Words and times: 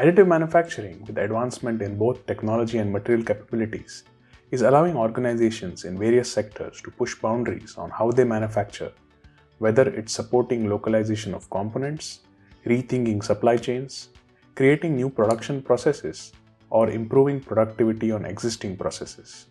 Additive 0.00 0.26
manufacturing, 0.26 1.04
with 1.06 1.18
advancement 1.18 1.82
in 1.82 1.98
both 1.98 2.24
technology 2.24 2.78
and 2.78 2.90
material 2.90 3.22
capabilities, 3.22 4.04
is 4.50 4.62
allowing 4.62 4.96
organizations 4.96 5.84
in 5.84 5.98
various 5.98 6.32
sectors 6.32 6.80
to 6.80 6.90
push 6.90 7.14
boundaries 7.16 7.76
on 7.76 7.90
how 7.90 8.10
they 8.10 8.24
manufacture, 8.24 8.92
whether 9.58 9.86
it's 9.90 10.14
supporting 10.14 10.70
localization 10.70 11.34
of 11.34 11.50
components, 11.50 12.20
rethinking 12.64 13.22
supply 13.22 13.58
chains, 13.58 14.08
creating 14.54 14.96
new 14.96 15.10
production 15.10 15.60
processes, 15.60 16.32
or 16.70 16.88
improving 16.88 17.38
productivity 17.38 18.10
on 18.10 18.24
existing 18.24 18.78
processes. 18.78 19.48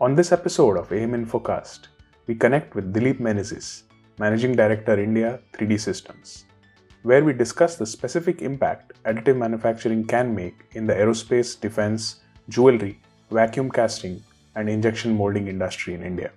On 0.00 0.14
this 0.14 0.30
episode 0.30 0.76
of 0.76 0.92
AM 0.92 1.12
Infocast, 1.12 1.88
we 2.28 2.36
connect 2.36 2.76
with 2.76 2.94
Dilip 2.94 3.18
Menezes, 3.18 3.82
Managing 4.20 4.54
Director 4.54 4.96
India 5.00 5.40
3D 5.54 5.80
Systems, 5.80 6.45
where 7.06 7.24
we 7.24 7.32
discuss 7.32 7.76
the 7.76 7.86
specific 7.86 8.42
impact 8.42 8.92
additive 9.04 9.36
manufacturing 9.36 10.04
can 10.04 10.34
make 10.34 10.64
in 10.72 10.88
the 10.88 10.92
aerospace, 10.92 11.50
defense, 11.60 12.16
jewelry, 12.48 12.98
vacuum 13.30 13.70
casting, 13.70 14.20
and 14.56 14.68
injection 14.68 15.14
molding 15.16 15.46
industry 15.46 15.94
in 15.94 16.02
India. 16.02 16.32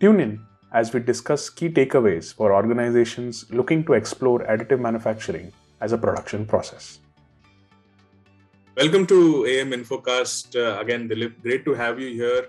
Tune 0.00 0.18
in 0.18 0.40
as 0.72 0.94
we 0.94 1.00
discuss 1.00 1.50
key 1.50 1.68
takeaways 1.68 2.32
for 2.32 2.54
organizations 2.54 3.44
looking 3.50 3.84
to 3.84 3.92
explore 3.92 4.38
additive 4.46 4.80
manufacturing 4.80 5.52
as 5.82 5.92
a 5.92 5.98
production 5.98 6.46
process. 6.46 7.00
Welcome 8.78 9.06
to 9.08 9.44
AM 9.44 9.72
Infocast. 9.72 10.56
Uh, 10.56 10.80
again, 10.80 11.06
Dilip, 11.06 11.42
great 11.42 11.66
to 11.66 11.74
have 11.74 12.00
you 12.00 12.08
here 12.14 12.46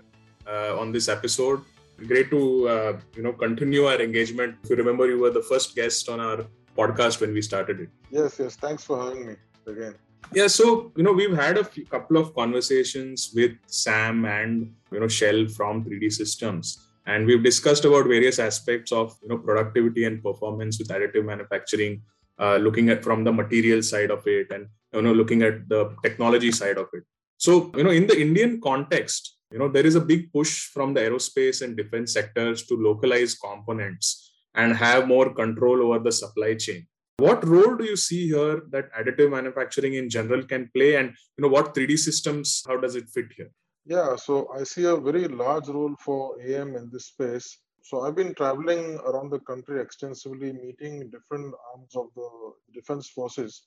uh, 0.47 0.79
on 0.79 0.93
this 0.93 1.09
episode. 1.09 1.59
Great 2.07 2.31
to 2.31 2.69
uh, 2.69 2.99
you 3.17 3.21
know 3.21 3.33
continue 3.33 3.83
our 3.83 4.01
engagement. 4.01 4.55
If 4.63 4.69
you 4.69 4.77
remember, 4.77 5.07
you 5.07 5.19
were 5.19 5.29
the 5.29 5.43
first 5.43 5.75
guest 5.75 6.07
on 6.07 6.21
our 6.21 6.45
podcast 6.77 7.21
when 7.21 7.33
we 7.33 7.41
started 7.41 7.79
it. 7.79 7.89
Yes, 8.09 8.39
yes. 8.39 8.55
Thanks 8.55 8.83
for 8.83 9.01
having 9.01 9.27
me 9.27 9.35
again. 9.67 9.95
Yeah, 10.33 10.47
so 10.47 10.91
you 10.95 11.03
know 11.03 11.11
we've 11.11 11.35
had 11.35 11.57
a 11.57 11.63
few, 11.63 11.85
couple 11.85 12.17
of 12.17 12.33
conversations 12.33 13.31
with 13.35 13.51
Sam 13.67 14.25
and 14.25 14.73
you 14.91 14.99
know 14.99 15.07
Shell 15.07 15.47
from 15.47 15.83
3D 15.83 16.11
Systems, 16.11 16.87
and 17.05 17.25
we've 17.25 17.43
discussed 17.43 17.83
about 17.83 18.07
various 18.07 18.39
aspects 18.39 18.91
of 18.91 19.17
you 19.21 19.29
know 19.29 19.37
productivity 19.37 20.05
and 20.05 20.23
performance 20.23 20.79
with 20.79 20.87
additive 20.87 21.25
manufacturing, 21.25 22.01
uh, 22.39 22.57
looking 22.57 22.89
at 22.89 23.03
from 23.03 23.23
the 23.23 23.33
material 23.33 23.81
side 23.83 24.11
of 24.11 24.25
it, 24.25 24.51
and 24.51 24.67
you 24.93 25.01
know 25.01 25.13
looking 25.13 25.41
at 25.41 25.67
the 25.67 25.93
technology 26.01 26.51
side 26.51 26.77
of 26.77 26.87
it. 26.93 27.03
So 27.37 27.71
you 27.75 27.83
know 27.83 27.91
in 27.91 28.07
the 28.07 28.19
Indian 28.19 28.61
context, 28.61 29.37
you 29.51 29.59
know 29.59 29.67
there 29.67 29.85
is 29.85 29.95
a 29.95 30.01
big 30.01 30.31
push 30.31 30.67
from 30.67 30.93
the 30.93 31.01
aerospace 31.01 31.61
and 31.61 31.75
defense 31.75 32.13
sectors 32.13 32.63
to 32.67 32.75
localize 32.77 33.35
components 33.35 34.30
and 34.55 34.75
have 34.75 35.07
more 35.07 35.33
control 35.33 35.81
over 35.81 35.99
the 35.99 36.11
supply 36.11 36.55
chain. 36.55 36.87
What 37.17 37.47
role 37.47 37.75
do 37.75 37.85
you 37.85 37.95
see 37.95 38.27
here 38.27 38.63
that 38.71 38.91
additive 38.99 39.29
manufacturing 39.29 39.93
in 39.93 40.09
general 40.09 40.43
can 40.43 40.69
play? 40.75 40.95
And 40.95 41.09
you 41.37 41.43
know 41.43 41.49
what 41.49 41.75
3d 41.75 41.97
systems 41.99 42.63
how 42.67 42.77
does 42.77 42.95
it 42.95 43.09
fit 43.09 43.27
here? 43.37 43.51
Yeah 43.85 44.15
so 44.15 44.47
i 44.59 44.63
see 44.63 44.85
a 44.85 44.95
very 44.95 45.27
large 45.27 45.67
role 45.67 45.95
for 46.05 46.21
am 46.41 46.75
in 46.75 46.89
this 46.91 47.07
space. 47.13 47.47
So 47.83 48.01
i've 48.01 48.15
been 48.15 48.33
traveling 48.33 48.97
around 49.09 49.29
the 49.31 49.39
country 49.51 49.81
extensively 49.81 50.51
meeting 50.53 51.09
different 51.15 51.53
arms 51.71 51.95
of 51.95 52.07
the 52.15 52.29
defense 52.73 53.09
forces. 53.09 53.63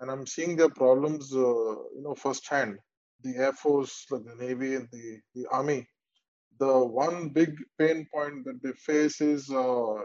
And 0.00 0.10
i'm 0.10 0.26
seeing 0.26 0.56
their 0.56 0.74
problems 0.82 1.32
uh, 1.32 1.74
you 1.96 2.02
know 2.04 2.14
firsthand. 2.14 2.78
The 3.22 3.36
air 3.36 3.52
force 3.52 4.06
like 4.10 4.24
the 4.24 4.34
navy 4.44 4.74
and 4.74 4.88
the, 4.90 5.20
the 5.36 5.46
army 5.52 5.86
the 6.62 6.74
one 7.04 7.28
big 7.28 7.52
pain 7.78 8.06
point 8.14 8.44
that 8.44 8.62
they 8.62 8.72
face 8.90 9.20
is 9.20 9.50
uh, 9.50 9.98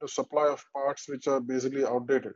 the 0.00 0.08
supply 0.08 0.46
of 0.48 0.64
parts 0.74 1.08
which 1.10 1.26
are 1.28 1.40
basically 1.40 1.84
outdated. 1.84 2.34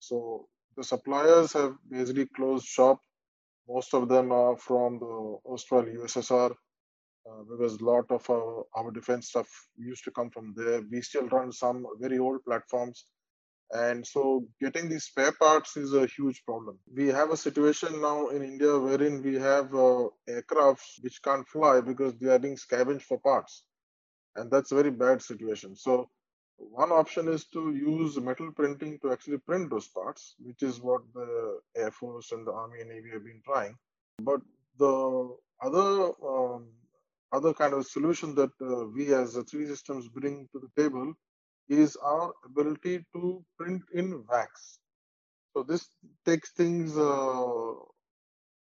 So 0.00 0.46
the 0.76 0.84
suppliers 0.84 1.54
have 1.54 1.74
basically 1.90 2.26
closed 2.36 2.66
shop. 2.66 2.98
Most 3.66 3.94
of 3.94 4.08
them 4.08 4.32
are 4.32 4.56
from 4.56 4.98
the 4.98 5.14
Austral 5.52 5.84
USSR 5.84 6.50
uh, 6.50 7.42
because 7.50 7.80
a 7.80 7.84
lot 7.84 8.06
of 8.10 8.22
our 8.76 8.90
defense 8.90 9.28
stuff 9.28 9.48
used 9.78 10.04
to 10.04 10.10
come 10.10 10.30
from 10.30 10.52
there. 10.54 10.82
We 10.92 11.00
still 11.00 11.28
run 11.28 11.52
some 11.52 11.86
very 12.00 12.18
old 12.18 12.44
platforms 12.44 13.04
and 13.72 14.04
so 14.04 14.46
getting 14.60 14.88
these 14.88 15.04
spare 15.04 15.32
parts 15.32 15.76
is 15.76 15.94
a 15.94 16.06
huge 16.06 16.42
problem. 16.44 16.78
We 16.92 17.08
have 17.08 17.30
a 17.30 17.36
situation 17.36 18.00
now 18.00 18.28
in 18.28 18.42
India 18.42 18.76
wherein 18.76 19.22
we 19.22 19.36
have 19.36 19.72
uh, 19.72 20.08
aircrafts 20.28 21.02
which 21.02 21.22
can't 21.22 21.46
fly 21.46 21.80
because 21.80 22.14
they 22.16 22.30
are 22.30 22.38
being 22.38 22.56
scavenged 22.56 23.04
for 23.04 23.18
parts. 23.20 23.62
And 24.34 24.50
that's 24.50 24.72
a 24.72 24.74
very 24.74 24.90
bad 24.90 25.22
situation. 25.22 25.76
So 25.76 26.08
one 26.56 26.90
option 26.90 27.28
is 27.28 27.46
to 27.46 27.72
use 27.72 28.18
metal 28.18 28.50
printing 28.52 28.98
to 29.02 29.12
actually 29.12 29.38
print 29.38 29.70
those 29.70 29.86
parts, 29.88 30.34
which 30.40 30.62
is 30.62 30.80
what 30.80 31.02
the 31.14 31.60
Air 31.76 31.92
Force 31.92 32.32
and 32.32 32.46
the 32.46 32.52
Army 32.52 32.80
and 32.80 32.90
Navy 32.90 33.10
have 33.12 33.24
been 33.24 33.40
trying. 33.44 33.76
But 34.18 34.40
the 34.78 35.36
other 35.62 36.10
um, 36.26 36.66
other 37.32 37.54
kind 37.54 37.74
of 37.74 37.86
solution 37.86 38.34
that 38.34 38.50
uh, 38.60 38.86
we 38.86 39.14
as 39.14 39.34
the 39.34 39.42
3D 39.44 39.68
systems 39.68 40.08
bring 40.08 40.48
to 40.52 40.58
the 40.58 40.82
table 40.82 41.14
is 41.70 41.96
our 41.96 42.34
ability 42.44 43.04
to 43.14 43.44
print 43.58 43.82
in 43.94 44.24
wax. 44.28 44.78
So 45.54 45.62
this 45.64 45.88
takes 46.26 46.52
things, 46.52 46.96
uh, 46.96 47.74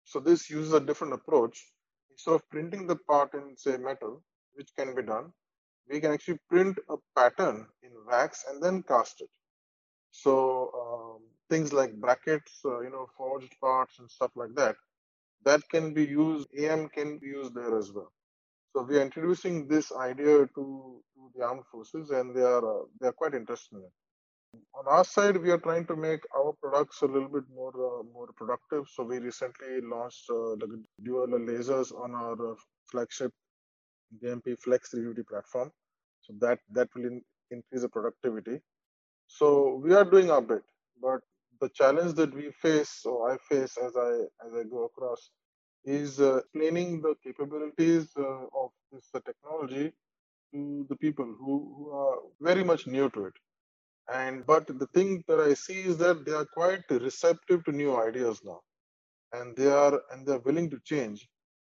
so 0.04 0.20
this 0.20 0.48
uses 0.50 0.72
a 0.74 0.80
different 0.80 1.14
approach. 1.14 1.72
Instead 2.10 2.34
of 2.34 2.48
printing 2.50 2.86
the 2.86 2.96
part 2.96 3.34
in 3.34 3.56
say 3.56 3.76
metal, 3.78 4.22
which 4.54 4.70
can 4.78 4.94
be 4.94 5.02
done, 5.02 5.32
we 5.90 6.00
can 6.00 6.12
actually 6.12 6.38
print 6.48 6.78
a 6.90 6.96
pattern 7.16 7.66
in 7.82 7.92
wax 8.06 8.44
and 8.48 8.62
then 8.62 8.82
cast 8.84 9.20
it. 9.22 9.30
So 10.12 10.34
um, 10.82 11.22
things 11.50 11.72
like 11.72 11.94
brackets, 12.00 12.60
uh, 12.64 12.80
you 12.80 12.90
know, 12.90 13.08
forged 13.16 13.54
parts 13.60 13.98
and 13.98 14.10
stuff 14.10 14.32
like 14.36 14.54
that, 14.56 14.76
that 15.44 15.62
can 15.70 15.94
be 15.94 16.04
used, 16.04 16.48
AM 16.58 16.88
can 16.88 17.18
be 17.18 17.28
used 17.28 17.54
there 17.54 17.78
as 17.78 17.92
well. 17.92 18.12
So 18.74 18.82
we 18.82 18.96
are 18.96 19.02
introducing 19.02 19.68
this 19.68 19.92
idea 19.92 20.46
to, 20.46 20.54
to 20.54 21.30
the 21.36 21.44
armed 21.44 21.66
forces, 21.70 22.10
and 22.10 22.34
they 22.34 22.40
are 22.42 22.64
uh, 22.64 22.84
they 23.00 23.08
are 23.08 23.12
quite 23.12 23.34
interested 23.34 23.76
in 23.76 23.82
it. 23.82 23.92
On 24.74 24.86
our 24.86 25.04
side, 25.04 25.36
we 25.36 25.50
are 25.50 25.58
trying 25.58 25.86
to 25.86 25.96
make 25.96 26.20
our 26.34 26.52
products 26.62 27.02
a 27.02 27.06
little 27.06 27.28
bit 27.28 27.44
more 27.54 27.72
uh, 27.74 28.02
more 28.14 28.28
productive. 28.34 28.84
So 28.88 29.02
we 29.04 29.18
recently 29.18 29.80
launched 29.82 30.24
uh, 30.30 30.56
the 30.60 30.82
dual 31.02 31.26
lasers 31.26 31.92
on 31.92 32.14
our 32.14 32.52
uh, 32.52 32.54
flagship 32.90 33.32
DMP 34.22 34.58
Flex 34.58 34.90
350 34.90 35.22
platform. 35.28 35.70
So 36.22 36.34
that 36.40 36.58
that 36.72 36.88
will 36.94 37.06
in, 37.06 37.22
increase 37.50 37.82
the 37.82 37.90
productivity. 37.90 38.60
So 39.26 39.80
we 39.84 39.92
are 39.94 40.04
doing 40.04 40.30
our 40.30 40.40
bit, 40.42 40.62
but 41.00 41.20
the 41.60 41.68
challenge 41.70 42.14
that 42.14 42.34
we 42.34 42.50
face, 42.62 43.02
or 43.04 43.32
I 43.32 43.36
face 43.48 43.76
as 43.76 43.96
I 43.96 44.12
as 44.46 44.52
I 44.54 44.62
go 44.64 44.84
across, 44.84 45.30
is 45.84 46.20
uh, 46.20 46.36
explaining 46.38 47.00
the 47.00 47.14
capabilities 47.24 48.08
uh, 48.16 48.44
of 48.62 48.70
this 48.92 49.04
uh, 49.14 49.20
technology 49.26 49.92
to 50.52 50.86
the 50.88 50.96
people 50.96 51.24
who, 51.24 51.74
who 51.76 51.90
are 51.90 52.18
very 52.40 52.64
much 52.64 52.86
new 52.86 53.10
to 53.10 53.26
it. 53.26 53.34
And 54.12 54.44
but 54.46 54.66
the 54.66 54.86
thing 54.88 55.24
that 55.28 55.40
I 55.40 55.54
see 55.54 55.80
is 55.82 55.96
that 55.98 56.24
they 56.24 56.32
are 56.32 56.44
quite 56.44 56.82
receptive 56.90 57.64
to 57.64 57.72
new 57.72 57.96
ideas 57.96 58.40
now, 58.44 58.60
and 59.32 59.56
they 59.56 59.70
are 59.70 60.00
and 60.10 60.26
they 60.26 60.32
are 60.32 60.40
willing 60.40 60.70
to 60.70 60.80
change. 60.84 61.28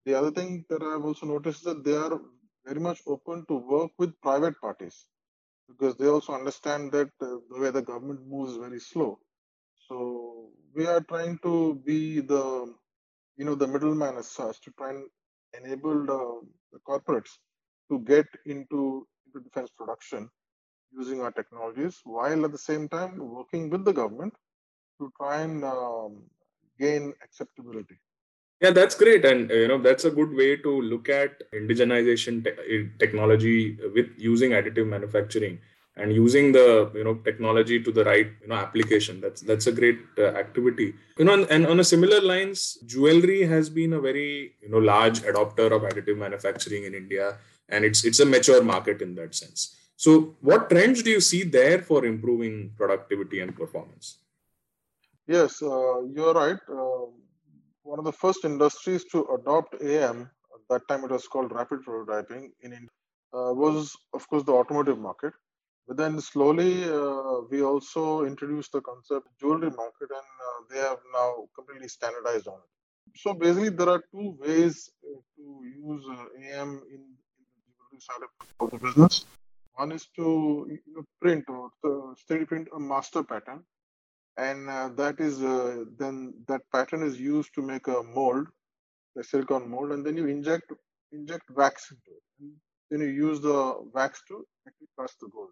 The 0.05 0.15
other 0.15 0.31
thing 0.31 0.65
that 0.69 0.83
I've 0.83 1.05
also 1.05 1.27
noticed 1.27 1.61
is 1.61 1.65
that 1.65 1.85
they 1.85 1.97
are 1.97 2.21
very 2.65 2.81
much 2.81 3.01
open 3.07 3.45
to 3.47 3.55
work 3.55 3.93
with 3.99 4.21
private 4.21 4.61
parties 4.61 5.07
because 5.69 5.97
they 5.97 6.09
also 6.09 6.33
understand 6.33 6.93
that 6.93 7.11
uh, 7.21 7.37
the 7.51 7.61
way 7.61 7.71
the 7.71 7.83
government 7.83 8.21
moves 8.27 8.53
is 8.53 8.59
very 8.59 8.81
slow. 8.81 9.19
So 9.89 10.51
we 10.75 10.87
are 10.87 11.01
trying 11.01 11.39
to 11.43 11.81
be 11.85 12.21
the 12.21 12.75
you 13.37 13.45
know 13.45 13.55
the 13.55 13.67
middleman 13.67 14.17
as 14.17 14.29
such 14.29 14.61
to 14.63 14.71
try 14.79 14.91
and 14.91 15.05
enable 15.59 16.05
the, 16.07 16.41
the 16.73 16.79
corporates 16.89 17.33
to 17.91 17.99
get 18.01 18.27
into, 18.47 19.07
into 19.27 19.41
defense 19.45 19.71
production 19.77 20.29
using 20.93 21.21
our 21.21 21.33
technologies 21.33 22.01
while 22.05 22.45
at 22.45 22.53
the 22.53 22.59
same 22.59 22.89
time 22.89 23.19
working 23.19 23.69
with 23.71 23.85
the 23.85 23.93
government 23.93 24.33
to 24.99 25.13
try 25.21 25.43
and 25.43 25.65
um, 25.65 26.23
gain 26.79 27.13
acceptability. 27.23 27.97
Yeah 28.61 28.71
that's 28.71 28.95
great. 28.95 29.25
And 29.25 29.51
you 29.51 29.69
know 29.69 29.81
that's 29.81 30.05
a 30.05 30.11
good 30.11 30.33
way 30.33 30.57
to 30.57 30.83
look 30.83 31.09
at 31.09 31.43
indigenization 31.53 32.45
te- 32.45 32.91
technology 32.99 33.79
with 33.95 34.09
using 34.17 34.53
additive 34.53 34.87
manufacturing 34.87 35.59
and 35.97 36.13
using 36.13 36.53
the 36.53 36.91
you 36.95 37.05
know 37.05 37.15
technology 37.29 37.83
to 37.83 37.91
the 37.91 38.05
right 38.05 38.29
you 38.43 38.49
know 38.49 38.57
application. 38.57 39.21
That's 39.21 39.41
that's 39.41 39.67
a 39.67 39.73
great 39.73 40.01
uh, 40.19 40.33
activity. 40.43 40.95
You 41.19 41.25
know 41.25 41.35
and, 41.35 41.51
and, 41.51 41.67
on 41.67 41.81
a 41.81 41.85
similar 41.85 42.21
lines 42.21 42.79
jewelry 42.87 43.43
has 43.47 43.71
been 43.71 43.95
a 43.95 44.01
very 44.01 44.53
you 44.63 44.69
know 44.69 44.79
large 44.79 45.21
adopter 45.21 45.73
of 45.73 45.83
additive 45.83 46.19
manufacturing 46.19 46.85
in 46.85 46.95
india 46.95 47.39
and 47.69 47.85
it's 47.85 48.05
it's 48.05 48.21
a 48.21 48.27
mature 48.27 48.63
market 48.63 49.03
in 49.03 49.15
that 49.15 49.35
sense. 49.35 49.77
So 49.97 50.37
what 50.41 50.69
trends 50.69 51.03
do 51.03 51.11
you 51.11 51.21
see 51.21 51.43
there 51.43 51.81
for 51.81 52.05
improving 52.05 52.73
productivity 52.77 53.41
and 53.41 53.57
performance? 53.57 54.19
Yes 55.27 55.63
uh, 55.63 56.03
you're 56.05 56.35
right. 56.35 56.59
Uh, 56.69 57.07
one 57.83 57.99
of 58.01 58.05
the 58.05 58.13
first 58.13 58.45
industries 58.45 59.05
to 59.13 59.25
adopt 59.37 59.81
am 59.81 60.31
at 60.55 60.63
that 60.69 60.87
time 60.89 61.05
it 61.05 61.11
was 61.11 61.27
called 61.27 61.53
rapid 61.53 61.81
prototyping 61.87 62.45
in 62.61 62.73
india 62.79 62.95
uh, 63.39 63.53
was 63.63 63.97
of 64.19 64.29
course 64.29 64.45
the 64.49 64.57
automotive 64.61 64.99
market 64.99 65.33
But 65.87 65.99
then 65.99 66.21
slowly, 66.21 66.85
uh, 66.85 67.43
we 67.49 67.63
also 67.63 68.25
introduced 68.25 68.73
the 68.73 68.81
concept 68.81 69.29
jewelry 69.41 69.71
market, 69.71 70.11
and 70.11 70.31
uh, 70.49 70.59
they 70.69 70.81
have 70.81 70.99
now 71.13 71.47
completely 71.55 71.89
standardized 71.89 72.49
on 72.49 72.55
it. 72.55 73.19
So 73.21 73.35
basically, 73.35 73.69
there 73.69 73.89
are 73.91 74.03
two 74.13 74.37
ways 74.41 74.91
uh, 75.05 75.21
to 75.37 75.63
use 75.65 76.05
uh, 76.11 76.25
AM 76.43 76.83
in, 76.93 77.03
the 77.39 77.73
jewelry 77.77 78.01
side 78.01 78.23
of 78.61 78.71
the 78.71 78.79
business. 78.79 79.27
One 79.75 79.93
is 79.93 80.07
to 80.17 80.67
you 80.71 80.95
know, 80.95 81.05
print 81.21 81.45
or 81.49 81.71
3D 81.85 82.49
print 82.49 82.69
a 82.75 82.81
master 82.81 83.23
pattern, 83.23 83.63
and 84.37 84.69
uh, 84.69 84.89
that 84.97 85.21
is 85.21 85.43
uh, 85.43 85.85
then 85.99 86.35
that 86.49 86.63
pattern 86.73 87.03
is 87.03 87.21
used 87.21 87.55
to 87.55 87.63
make 87.63 87.87
a 87.87 88.03
mold, 88.03 88.49
a 89.19 89.23
silicon 89.23 89.71
mold, 89.71 89.93
and 89.93 90.05
then 90.05 90.17
you 90.17 90.27
inject 90.27 90.73
inject 91.13 91.45
wax 91.51 91.91
into 91.93 92.11
it. 92.17 92.25
And 92.41 92.53
then 92.91 93.01
you 93.07 93.29
use 93.29 93.41
the 93.41 93.75
wax 93.93 94.23
to 94.29 94.45
actually 94.67 94.89
cast 94.99 95.21
the 95.21 95.29
gold. 95.29 95.51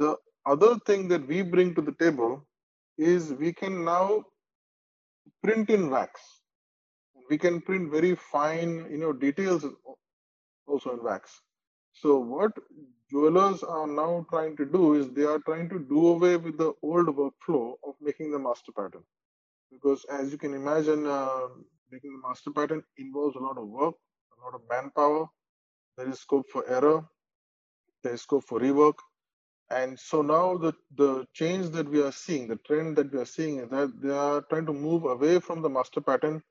The 0.00 0.16
other 0.46 0.76
thing 0.86 1.08
that 1.08 1.28
we 1.28 1.42
bring 1.42 1.74
to 1.76 1.82
the 1.82 1.94
table 2.00 2.46
is 2.98 3.34
we 3.34 3.52
can 3.52 3.84
now 3.84 4.24
print 5.44 5.70
in 5.70 5.90
wax. 5.90 6.20
We 7.28 7.38
can 7.38 7.60
print 7.60 7.92
very 7.92 8.16
fine, 8.16 8.88
you 8.90 8.98
know, 8.98 9.12
details 9.12 9.66
also 10.66 10.92
in 10.92 11.04
wax. 11.04 11.42
So 11.92 12.18
what 12.18 12.52
jewelers 13.10 13.62
are 13.62 13.86
now 13.86 14.26
trying 14.30 14.56
to 14.56 14.64
do 14.64 14.94
is 14.94 15.10
they 15.10 15.24
are 15.24 15.40
trying 15.40 15.68
to 15.68 15.78
do 15.78 16.08
away 16.08 16.36
with 16.38 16.56
the 16.58 16.72
old 16.82 17.08
workflow 17.08 17.74
of 17.86 17.94
making 18.00 18.32
the 18.32 18.38
master 18.38 18.72
pattern. 18.72 19.04
Because 19.70 20.06
as 20.10 20.32
you 20.32 20.38
can 20.38 20.54
imagine, 20.54 21.06
uh, 21.06 21.48
making 21.92 22.12
the 22.12 22.28
master 22.28 22.50
pattern 22.52 22.82
involves 22.98 23.36
a 23.36 23.40
lot 23.40 23.58
of 23.58 23.68
work, 23.68 23.94
a 24.38 24.44
lot 24.44 24.54
of 24.54 24.62
manpower. 24.70 25.26
There 25.98 26.08
is 26.08 26.20
scope 26.20 26.46
for 26.50 26.68
error. 26.68 27.04
There 28.02 28.14
is 28.14 28.22
scope 28.22 28.44
for 28.44 28.60
rework. 28.60 28.94
And 29.70 29.98
so 29.98 30.20
now 30.22 30.56
the, 30.56 30.72
the 30.96 31.26
change 31.32 31.70
that 31.70 31.88
we 31.88 32.02
are 32.02 32.12
seeing, 32.12 32.48
the 32.48 32.56
trend 32.56 32.96
that 32.96 33.12
we 33.12 33.20
are 33.20 33.24
seeing 33.26 33.58
is 33.60 33.68
that 33.70 33.92
they 34.02 34.10
are 34.10 34.42
trying 34.42 34.66
to 34.66 34.72
move 34.72 35.04
away 35.04 35.38
from 35.38 35.62
the 35.62 35.68
master 35.68 36.00
pattern 36.00 36.42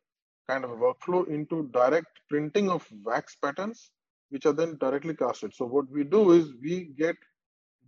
kind 0.47 0.63
of 0.63 0.71
workflow 0.71 1.27
into 1.27 1.69
direct 1.73 2.07
printing 2.29 2.69
of 2.69 2.87
wax 3.03 3.35
patterns, 3.35 3.91
which 4.29 4.45
are 4.45 4.53
then 4.53 4.77
directly 4.79 5.15
casted. 5.15 5.53
So 5.53 5.65
what 5.65 5.89
we 5.91 6.03
do 6.03 6.31
is 6.31 6.53
we 6.61 6.93
get 6.97 7.17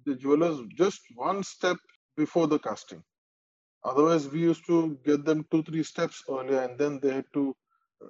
the 0.06 0.16
jewelers 0.16 0.60
just 0.78 1.02
one 1.16 1.44
step 1.44 1.78
before 2.18 2.48
the 2.48 2.60
casting. 2.60 3.02
Otherwise, 3.84 4.28
we 4.28 4.40
used 4.42 4.66
to 4.68 4.98
get 5.06 5.26
them 5.26 5.46
two, 5.50 5.64
three 5.64 5.84
steps 5.84 6.24
earlier, 6.30 6.62
and 6.62 6.78
then 6.78 7.00
they 7.02 7.14
had 7.14 7.26
to 7.34 7.56
uh, 8.04 8.08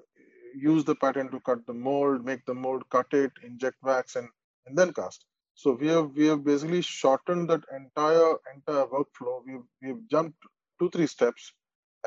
use 0.54 0.84
the 0.84 0.96
pattern 0.96 1.30
to 1.32 1.40
cut 1.42 1.66
the 1.66 1.74
mold, 1.74 2.26
make 2.26 2.46
the 2.46 2.54
mold, 2.54 2.84
cut 2.90 3.08
it, 3.14 3.32
inject 3.44 3.78
wax, 3.84 4.18
and, 4.18 4.28
and 4.66 4.78
then 4.78 4.92
cast. 4.92 5.26
So 5.62 5.74
we 5.74 5.90
have 5.90 6.16
we 6.16 6.26
have 6.26 6.44
basically 6.44 6.82
shortened 6.82 7.48
that 7.52 7.62
entire 7.80 8.30
entire 8.52 8.86
workflow. 8.94 9.34
We've 9.46 9.68
we've 9.82 10.08
jumped 10.10 10.40
two 10.80 10.90
three 10.90 11.06
steps 11.06 11.54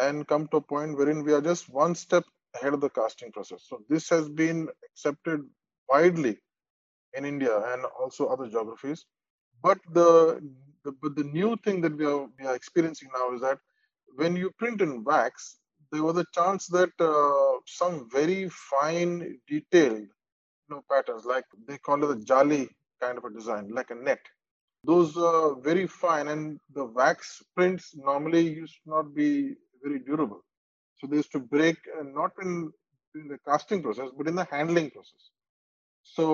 and 0.01 0.27
come 0.27 0.49
to 0.49 0.56
a 0.56 0.61
point 0.61 0.97
wherein 0.99 1.23
we 1.23 1.33
are 1.33 1.41
just 1.41 1.69
one 1.69 1.95
step 1.95 2.25
ahead 2.56 2.75
of 2.75 2.81
the 2.81 2.91
casting 2.91 3.31
process. 3.31 3.62
So 3.69 3.83
this 3.89 4.09
has 4.09 4.29
been 4.29 4.69
accepted 4.89 5.43
widely 5.89 6.37
in 7.17 7.25
India 7.25 7.56
and 7.73 7.85
also 8.01 8.27
other 8.27 8.49
geographies. 8.49 9.05
But 9.62 9.79
the, 9.93 10.41
the 10.85 10.91
but 11.01 11.15
the 11.15 11.23
new 11.23 11.56
thing 11.65 11.81
that 11.83 11.97
we 11.97 12.06
are 12.06 12.27
we 12.37 12.47
are 12.47 12.56
experiencing 12.56 13.11
now 13.15 13.35
is 13.35 13.41
that 13.43 13.61
when 14.17 14.35
you 14.35 14.51
print 14.59 14.81
in 14.81 15.05
wax, 15.05 15.59
there 15.93 16.03
was 16.03 16.19
a 16.19 16.27
chance 16.35 16.67
that 16.79 16.91
uh, 16.99 17.61
some 17.67 18.09
very 18.11 18.49
fine 18.49 19.39
detailed 19.47 20.09
you 20.62 20.71
know 20.71 20.83
patterns 20.91 21.25
like 21.25 21.45
they 21.69 21.79
call 21.79 22.03
it 22.03 22.09
the 22.09 22.25
jali 22.25 22.69
kind 23.05 23.19
of 23.19 23.25
a 23.25 23.35
design, 23.39 23.69
like 23.79 23.91
a 23.91 23.99
net. 24.09 24.25
Those 24.91 25.17
are 25.17 25.55
very 25.69 25.87
fine, 25.87 26.29
and 26.29 26.61
the 26.79 26.85
wax 26.85 27.43
prints 27.56 27.85
normally 27.97 28.45
used 28.62 28.77
to 28.85 28.91
not 28.95 29.15
be 29.15 29.31
very 29.85 29.99
durable. 30.09 30.43
So 30.99 31.06
they 31.06 31.17
used 31.23 31.33
to 31.33 31.43
break 31.55 31.79
uh, 31.99 32.05
not 32.21 32.33
in, 32.43 32.53
in 33.15 33.29
the 33.29 33.39
casting 33.49 33.83
process, 33.83 34.11
but 34.17 34.29
in 34.29 34.37
the 34.41 34.47
handling 34.51 34.91
process. 34.91 35.23
So 36.17 36.25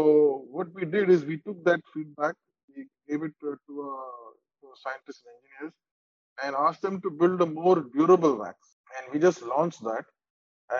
what 0.51 0.69
we 0.75 0.85
did 0.85 1.11
is 1.15 1.25
we 1.25 1.39
took 1.47 1.65
that 1.65 1.81
feedback, 1.95 2.35
we 2.77 2.83
gave 3.09 3.23
it 3.23 3.35
to, 3.41 3.57
to, 3.67 3.75
uh, 3.99 4.29
to 4.61 4.67
scientists 4.83 5.23
and 5.27 5.37
engineers, 5.39 5.75
and 6.43 6.57
asked 6.67 6.83
them 6.83 7.01
to 7.03 7.11
build 7.11 7.41
a 7.43 7.47
more 7.47 7.85
durable 7.97 8.37
wax. 8.37 8.57
And 8.97 9.13
we 9.13 9.21
just 9.21 9.43
launched 9.43 9.83
that, 9.85 10.05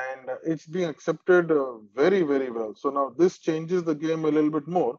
and 0.03 0.31
it's 0.45 0.67
being 0.67 0.89
accepted 0.89 1.53
uh, 1.53 1.75
very, 1.95 2.23
very 2.23 2.51
well. 2.51 2.75
So 2.77 2.91
now 2.91 3.07
this 3.17 3.39
changes 3.39 3.85
the 3.85 3.95
game 3.95 4.25
a 4.25 4.29
little 4.37 4.51
bit 4.59 4.67
more 4.67 4.99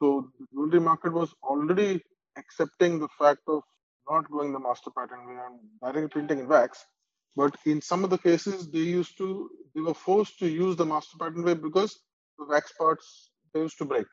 so 0.00 0.30
the 0.40 0.46
jewelry 0.54 0.80
market 0.80 1.12
was 1.14 1.34
already 1.44 2.02
accepting 2.38 3.00
the 3.00 3.08
fact 3.18 3.42
of 3.48 3.62
not 4.10 4.30
going 4.30 4.52
the 4.52 4.60
master 4.60 4.90
pattern 4.96 5.26
way 5.28 5.36
and 5.46 5.60
directly 5.82 6.08
printing 6.08 6.40
in 6.40 6.48
wax. 6.48 6.84
But 7.36 7.56
in 7.66 7.82
some 7.82 8.04
of 8.04 8.10
the 8.10 8.18
cases, 8.18 8.70
they 8.70 8.80
used 8.80 9.18
to, 9.18 9.50
they 9.74 9.82
were 9.82 9.94
forced 9.94 10.38
to 10.40 10.48
use 10.48 10.76
the 10.76 10.86
master 10.86 11.18
pattern 11.18 11.44
way 11.44 11.54
because 11.54 11.98
the 12.38 12.46
wax 12.46 12.72
parts 12.78 13.30
they 13.54 13.60
used 13.60 13.78
to 13.78 13.86
break. 13.86 14.06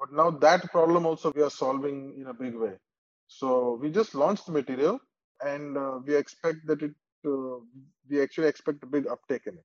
But 0.00 0.12
now 0.12 0.30
that 0.30 0.70
problem 0.72 1.06
also 1.06 1.32
we 1.34 1.42
are 1.42 1.50
solving 1.50 2.14
in 2.20 2.28
a 2.28 2.34
big 2.34 2.56
way. 2.56 2.74
So 3.28 3.78
we 3.82 3.90
just 3.90 4.14
launched 4.14 4.46
the 4.46 4.52
material 4.52 5.00
and 5.44 5.78
uh, 5.78 6.00
we 6.06 6.16
expect 6.16 6.66
that 6.68 6.82
it, 6.82 6.92
uh, 7.26 7.58
we 8.10 8.22
actually 8.22 8.48
expect 8.48 8.84
a 8.84 8.86
big 8.86 9.08
uptake 9.08 9.46
in 9.46 9.54
it. 9.54 9.64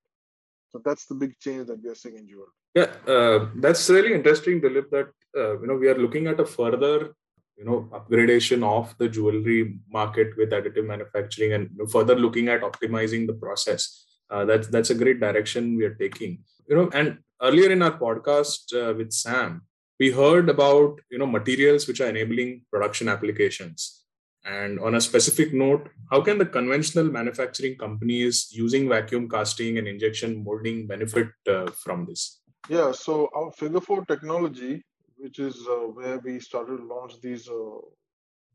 So 0.71 0.81
that's 0.85 1.07
the 1.07 1.15
big 1.15 1.39
change 1.39 1.67
that 1.67 1.83
we 1.83 1.89
are 1.89 1.95
seeing 1.95 2.17
in 2.17 2.27
jewelry. 2.29 2.62
Yeah, 2.75 2.91
uh, 3.07 3.49
that's 3.55 3.89
really 3.89 4.13
interesting, 4.13 4.61
Dilip. 4.61 4.89
That 4.89 5.09
uh, 5.37 5.59
you 5.61 5.67
know 5.67 5.75
we 5.75 5.87
are 5.89 5.97
looking 5.97 6.27
at 6.27 6.39
a 6.39 6.45
further 6.45 7.13
you 7.57 7.65
know 7.65 7.87
upgradation 7.93 8.63
of 8.63 8.95
the 8.97 9.07
jewelry 9.07 9.77
market 9.91 10.35
with 10.37 10.51
additive 10.51 10.87
manufacturing, 10.87 11.53
and 11.53 11.69
you 11.71 11.77
know, 11.83 11.85
further 11.85 12.15
looking 12.15 12.47
at 12.47 12.61
optimizing 12.61 13.27
the 13.27 13.33
process. 13.33 14.05
Uh, 14.29 14.45
that's 14.45 14.67
that's 14.69 14.89
a 14.89 14.95
great 14.95 15.19
direction 15.19 15.77
we 15.77 15.85
are 15.85 15.93
taking. 15.95 16.39
You 16.67 16.75
know, 16.77 16.89
and 16.93 17.19
earlier 17.41 17.69
in 17.69 17.83
our 17.83 17.97
podcast 17.99 18.73
uh, 18.73 18.93
with 18.95 19.11
Sam, 19.13 19.61
we 19.99 20.09
heard 20.11 20.49
about 20.49 20.99
you 21.11 21.19
know 21.19 21.27
materials 21.27 21.87
which 21.87 22.01
are 22.01 22.09
enabling 22.09 22.63
production 22.71 23.07
applications 23.07 23.99
and 24.45 24.77
on 24.79 24.95
a 24.95 24.99
specific 25.01 25.53
note, 25.53 25.87
how 26.11 26.19
can 26.19 26.37
the 26.37 26.45
conventional 26.45 27.05
manufacturing 27.05 27.77
companies 27.77 28.49
using 28.51 28.89
vacuum 28.89 29.29
casting 29.29 29.77
and 29.77 29.87
injection 29.87 30.43
molding 30.43 30.85
benefit 30.85 31.29
uh, 31.49 31.67
from 31.71 32.05
this? 32.05 32.42
Yeah, 32.69 32.91
so 32.91 33.29
our 33.35 33.51
figure 33.51 33.81
four 33.81 34.05
technology, 34.05 34.83
which 35.17 35.39
is 35.39 35.67
uh, 35.69 35.87
where 35.97 36.19
we 36.19 36.39
started 36.39 36.77
to 36.77 36.85
launch 36.85 37.19
these 37.21 37.47
uh, 37.49 37.79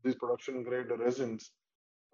these 0.03 0.15
production 0.15 0.63
grade 0.63 0.87
resins, 0.97 1.51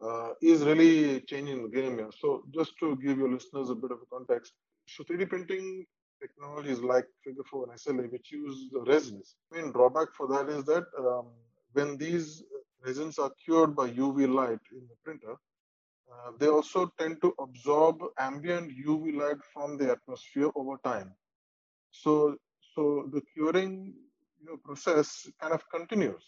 uh, 0.01 0.29
is 0.41 0.63
really 0.63 1.21
changing 1.21 1.63
the 1.63 1.69
game 1.69 1.97
here. 1.97 2.09
So 2.19 2.43
just 2.53 2.73
to 2.79 2.95
give 2.97 3.17
your 3.17 3.31
listeners 3.31 3.69
a 3.69 3.75
bit 3.75 3.91
of 3.91 3.99
a 4.01 4.07
context, 4.15 4.53
so 4.87 5.03
3D 5.03 5.25
printing 5.25 5.85
technologies 6.21 6.79
like 6.79 7.05
figure 7.23 7.43
four 7.49 7.63
and 7.65 7.73
SLA, 7.73 8.07
which 8.07 8.31
use 8.31 8.69
the 8.71 8.81
resins. 8.81 9.35
Main 9.51 9.71
drawback 9.71 10.13
for 10.13 10.27
that 10.29 10.49
is 10.49 10.65
that 10.65 10.85
um, 10.99 11.27
when 11.73 11.97
these 11.97 12.43
resins 12.85 13.17
are 13.19 13.31
cured 13.43 13.75
by 13.75 13.85
UV 13.87 14.27
light 14.27 14.63
in 14.71 14.83
the 14.89 14.97
printer, 15.03 15.35
uh, 16.11 16.31
they 16.39 16.47
also 16.47 16.91
tend 16.99 17.21
to 17.21 17.33
absorb 17.39 18.01
ambient 18.19 18.71
UV 18.85 19.11
light 19.13 19.41
from 19.53 19.77
the 19.77 19.91
atmosphere 19.91 20.51
over 20.55 20.77
time. 20.83 21.13
So, 22.03 22.37
so 22.75 23.09
the 23.13 23.21
curing 23.33 23.93
you 24.41 24.47
know, 24.47 24.57
process 24.63 25.27
kind 25.41 25.53
of 25.53 25.63
continues. 25.69 26.23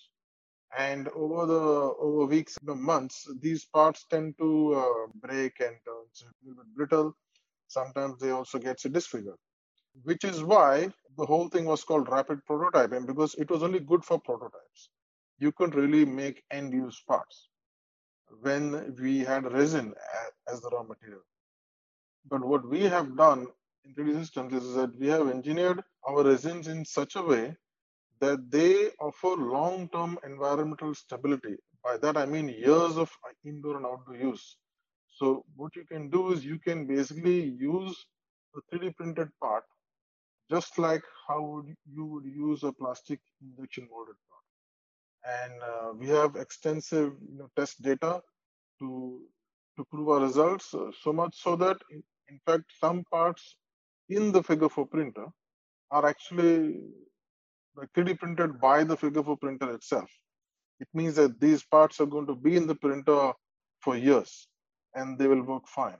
And 0.77 1.09
over 1.09 1.45
the 1.47 1.93
over 1.99 2.25
weeks, 2.27 2.57
know, 2.67 2.75
months, 2.75 3.27
these 3.41 3.65
parts 3.65 4.05
tend 4.11 4.35
to 4.39 4.75
uh, 4.75 5.07
break 5.15 5.53
and 5.61 5.75
turn 5.85 6.05
a 6.23 6.47
little 6.47 6.63
bit 6.63 6.75
brittle. 6.75 7.13
Sometimes 7.67 8.19
they 8.19 8.31
also 8.31 8.59
get 8.59 8.79
disfigured, 8.79 9.37
which 10.03 10.23
is 10.25 10.43
why 10.43 10.91
the 11.17 11.25
whole 11.25 11.49
thing 11.49 11.65
was 11.65 11.83
called 11.83 12.09
rapid 12.09 12.39
prototyping 12.49 13.07
because 13.07 13.35
it 13.35 13.49
was 13.51 13.63
only 13.63 13.79
good 13.81 14.05
for 14.05 14.19
prototypes 14.19 14.89
you 15.39 15.51
couldn't 15.53 15.79
really 15.79 16.05
make 16.05 16.43
end 16.51 16.73
use 16.73 17.01
parts 17.07 17.49
when 18.41 18.95
we 19.01 19.19
had 19.19 19.51
resin 19.53 19.93
as 20.51 20.61
the 20.61 20.69
raw 20.71 20.83
material. 20.83 21.21
But 22.29 22.43
what 22.45 22.67
we 22.69 22.83
have 22.83 23.17
done 23.17 23.47
in 23.87 23.93
3D 24.03 24.53
is 24.53 24.73
that 24.75 24.91
we 24.99 25.07
have 25.07 25.29
engineered 25.29 25.81
our 26.07 26.23
resins 26.23 26.67
in 26.67 26.83
such 26.83 27.15
a 27.15 27.21
way 27.21 27.55
that 28.19 28.49
they 28.49 28.89
offer 28.99 29.35
long-term 29.35 30.17
environmental 30.25 30.93
stability. 30.93 31.55
By 31.83 31.97
that 31.97 32.17
I 32.17 32.25
mean 32.25 32.49
years 32.49 32.97
of 32.97 33.09
indoor 33.45 33.77
and 33.77 33.85
outdoor 33.85 34.15
use. 34.15 34.57
So 35.17 35.45
what 35.55 35.75
you 35.75 35.85
can 35.85 36.09
do 36.09 36.31
is 36.31 36.45
you 36.45 36.59
can 36.59 36.85
basically 36.85 37.41
use 37.59 37.95
a 38.55 38.75
3D 38.75 38.95
printed 38.95 39.29
part 39.41 39.63
just 40.49 40.77
like 40.79 41.03
how 41.27 41.41
would 41.41 41.75
you 41.85 42.05
would 42.05 42.25
use 42.25 42.63
a 42.63 42.71
plastic 42.71 43.19
injection 43.41 43.87
molded 43.91 44.15
part 44.29 44.47
and 45.37 45.61
uh, 45.61 45.91
we 45.93 46.07
have 46.07 46.35
extensive 46.35 47.13
you 47.29 47.37
know, 47.37 47.49
test 47.57 47.81
data 47.81 48.21
to 48.79 49.21
to 49.75 49.85
prove 49.91 50.09
our 50.09 50.21
results 50.21 50.73
uh, 50.73 50.89
so 51.03 51.11
much 51.13 51.35
so 51.35 51.55
that 51.55 51.77
in, 51.91 52.01
in, 52.29 52.39
fact 52.45 52.63
some 52.79 53.03
parts 53.11 53.57
in 54.09 54.31
the 54.31 54.43
figure 54.43 54.69
4 54.69 54.85
printer 54.87 55.27
are 55.91 56.05
actually 56.05 56.79
like 57.75 57.89
3D 57.93 58.17
printed 58.19 58.59
by 58.59 58.83
the 58.83 58.97
figure 58.97 59.23
4 59.23 59.37
printer 59.37 59.73
itself. 59.73 60.09
It 60.79 60.87
means 60.93 61.15
that 61.15 61.39
these 61.39 61.63
parts 61.63 61.99
are 61.99 62.05
going 62.05 62.27
to 62.27 62.35
be 62.35 62.55
in 62.55 62.67
the 62.67 62.75
printer 62.75 63.33
for 63.81 63.95
years 63.95 64.47
and 64.95 65.17
they 65.17 65.27
will 65.27 65.43
work 65.43 65.67
fine. 65.67 65.97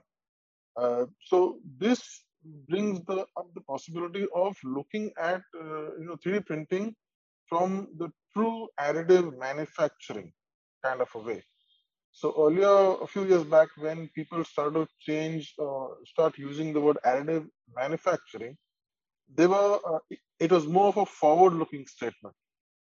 Uh, 0.76 1.06
so 1.24 1.58
this 1.78 2.24
brings 2.68 3.04
the, 3.06 3.26
up 3.36 3.46
the 3.54 3.60
possibility 3.62 4.26
of 4.34 4.56
looking 4.62 5.10
at 5.18 5.42
uh, 5.60 5.96
you 5.98 6.06
know 6.06 6.16
3D 6.24 6.46
printing 6.46 6.94
from 7.48 7.88
the 7.98 8.10
true 8.34 8.68
additive 8.78 9.36
manufacturing 9.38 10.32
kind 10.84 11.00
of 11.00 11.08
a 11.14 11.18
way. 11.18 11.42
So 12.12 12.34
earlier, 12.36 13.02
a 13.02 13.06
few 13.06 13.24
years 13.24 13.44
back, 13.44 13.68
when 13.76 14.08
people 14.14 14.44
started 14.44 14.86
to 14.86 14.88
change, 15.00 15.54
uh, 15.60 15.88
start 16.04 16.36
using 16.38 16.72
the 16.72 16.80
word 16.80 16.98
additive 17.04 17.46
manufacturing, 17.74 18.56
they 19.32 19.46
were 19.46 19.78
uh, 19.86 19.98
it 20.40 20.50
was 20.50 20.66
more 20.66 20.88
of 20.88 20.96
a 20.96 21.06
forward-looking 21.06 21.86
statement. 21.86 22.34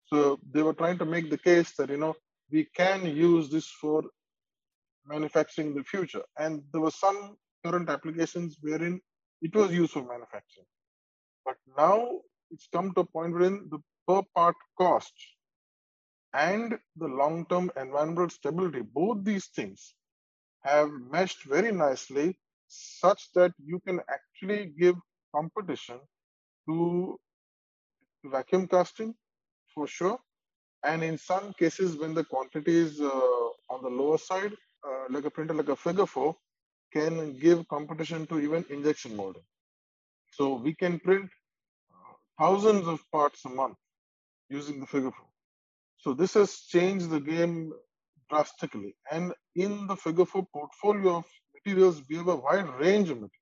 So 0.05 0.39
they 0.51 0.61
were 0.61 0.73
trying 0.73 0.97
to 0.99 1.05
make 1.05 1.29
the 1.29 1.37
case 1.37 1.73
that 1.77 1.89
you 1.89 1.97
know 1.97 2.15
we 2.51 2.67
can 2.75 3.05
use 3.05 3.49
this 3.49 3.67
for 3.69 4.03
manufacturing 5.05 5.69
in 5.69 5.75
the 5.75 5.83
future, 5.83 6.23
and 6.37 6.63
there 6.71 6.81
were 6.81 6.91
some 6.91 7.35
current 7.65 7.89
applications 7.89 8.57
wherein 8.61 9.01
it 9.41 9.55
was 9.55 9.71
used 9.71 9.91
for 9.91 10.01
manufacturing. 10.01 10.67
But 11.45 11.55
now 11.77 12.19
it's 12.51 12.67
come 12.71 12.93
to 12.93 13.01
a 13.01 13.05
point 13.05 13.33
wherein 13.33 13.67
the 13.69 13.79
per 14.07 14.21
part 14.35 14.55
cost 14.77 15.13
and 16.33 16.77
the 16.97 17.07
long-term 17.07 17.71
environmental 17.77 18.29
stability, 18.29 18.81
both 18.81 19.23
these 19.23 19.47
things 19.47 19.95
have 20.63 20.89
meshed 21.11 21.43
very 21.43 21.71
nicely 21.71 22.37
such 22.67 23.31
that 23.33 23.53
you 23.63 23.79
can 23.87 23.99
actually 24.09 24.73
give 24.79 24.95
competition 25.35 25.99
to 26.67 27.19
vacuum 28.25 28.67
casting 28.67 29.15
for 29.73 29.87
sure. 29.87 30.19
And 30.83 31.03
in 31.03 31.17
some 31.17 31.53
cases, 31.53 31.97
when 31.97 32.13
the 32.13 32.23
quantity 32.23 32.75
is 32.77 33.01
uh, 33.01 33.47
on 33.69 33.81
the 33.83 33.89
lower 33.89 34.17
side, 34.17 34.53
uh, 34.87 35.05
like 35.09 35.25
a 35.25 35.29
printer 35.31 35.53
like 35.53 35.69
a 35.69 35.75
figure 35.75 36.05
four, 36.05 36.35
can 36.93 37.37
give 37.39 37.67
competition 37.67 38.25
to 38.27 38.39
even 38.39 38.65
injection 38.69 39.15
molding. 39.15 39.43
So 40.33 40.55
we 40.55 40.73
can 40.75 40.99
print 40.99 41.29
uh, 41.93 42.13
thousands 42.39 42.87
of 42.87 43.01
parts 43.11 43.45
a 43.45 43.49
month 43.49 43.77
using 44.49 44.79
the 44.79 44.87
figure 44.87 45.11
four. 45.11 45.28
So 45.99 46.13
this 46.13 46.33
has 46.35 46.61
changed 46.61 47.09
the 47.09 47.19
game 47.19 47.73
drastically. 48.29 48.95
And 49.11 49.33
in 49.55 49.87
the 49.87 49.95
figure 49.95 50.25
four 50.25 50.47
portfolio 50.53 51.17
of 51.17 51.25
materials, 51.53 52.01
we 52.09 52.15
have 52.15 52.27
a 52.29 52.35
wide 52.35 52.69
range 52.79 53.09
of 53.09 53.17
materials. 53.17 53.35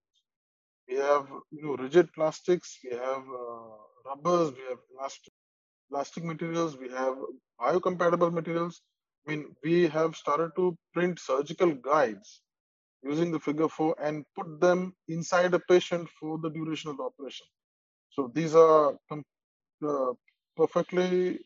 We 0.89 0.95
have 0.95 1.27
you 1.51 1.63
know 1.63 1.75
rigid 1.75 2.11
plastics, 2.13 2.79
we 2.83 2.91
have 2.91 3.23
uh, 3.43 4.09
rubbers, 4.09 4.51
we 4.53 4.63
have 4.69 4.79
elastic, 4.97 5.33
plastic 5.91 6.23
materials, 6.23 6.77
we 6.77 6.89
have 6.89 7.15
biocompatible 7.61 8.33
materials. 8.33 8.81
I 9.27 9.31
mean, 9.31 9.55
we 9.63 9.87
have 9.87 10.15
started 10.15 10.51
to 10.55 10.75
print 10.93 11.19
surgical 11.19 11.73
guides 11.73 12.41
using 13.03 13.31
the 13.31 13.39
figure 13.39 13.67
four 13.67 13.95
and 14.01 14.25
put 14.35 14.59
them 14.59 14.93
inside 15.07 15.53
a 15.53 15.59
patient 15.59 16.09
for 16.19 16.39
the 16.39 16.49
duration 16.49 16.89
of 16.89 16.97
the 16.97 17.03
operation. 17.03 17.45
So 18.09 18.31
these 18.33 18.55
are 18.55 18.97
uh, 19.87 20.13
perfectly 20.55 21.39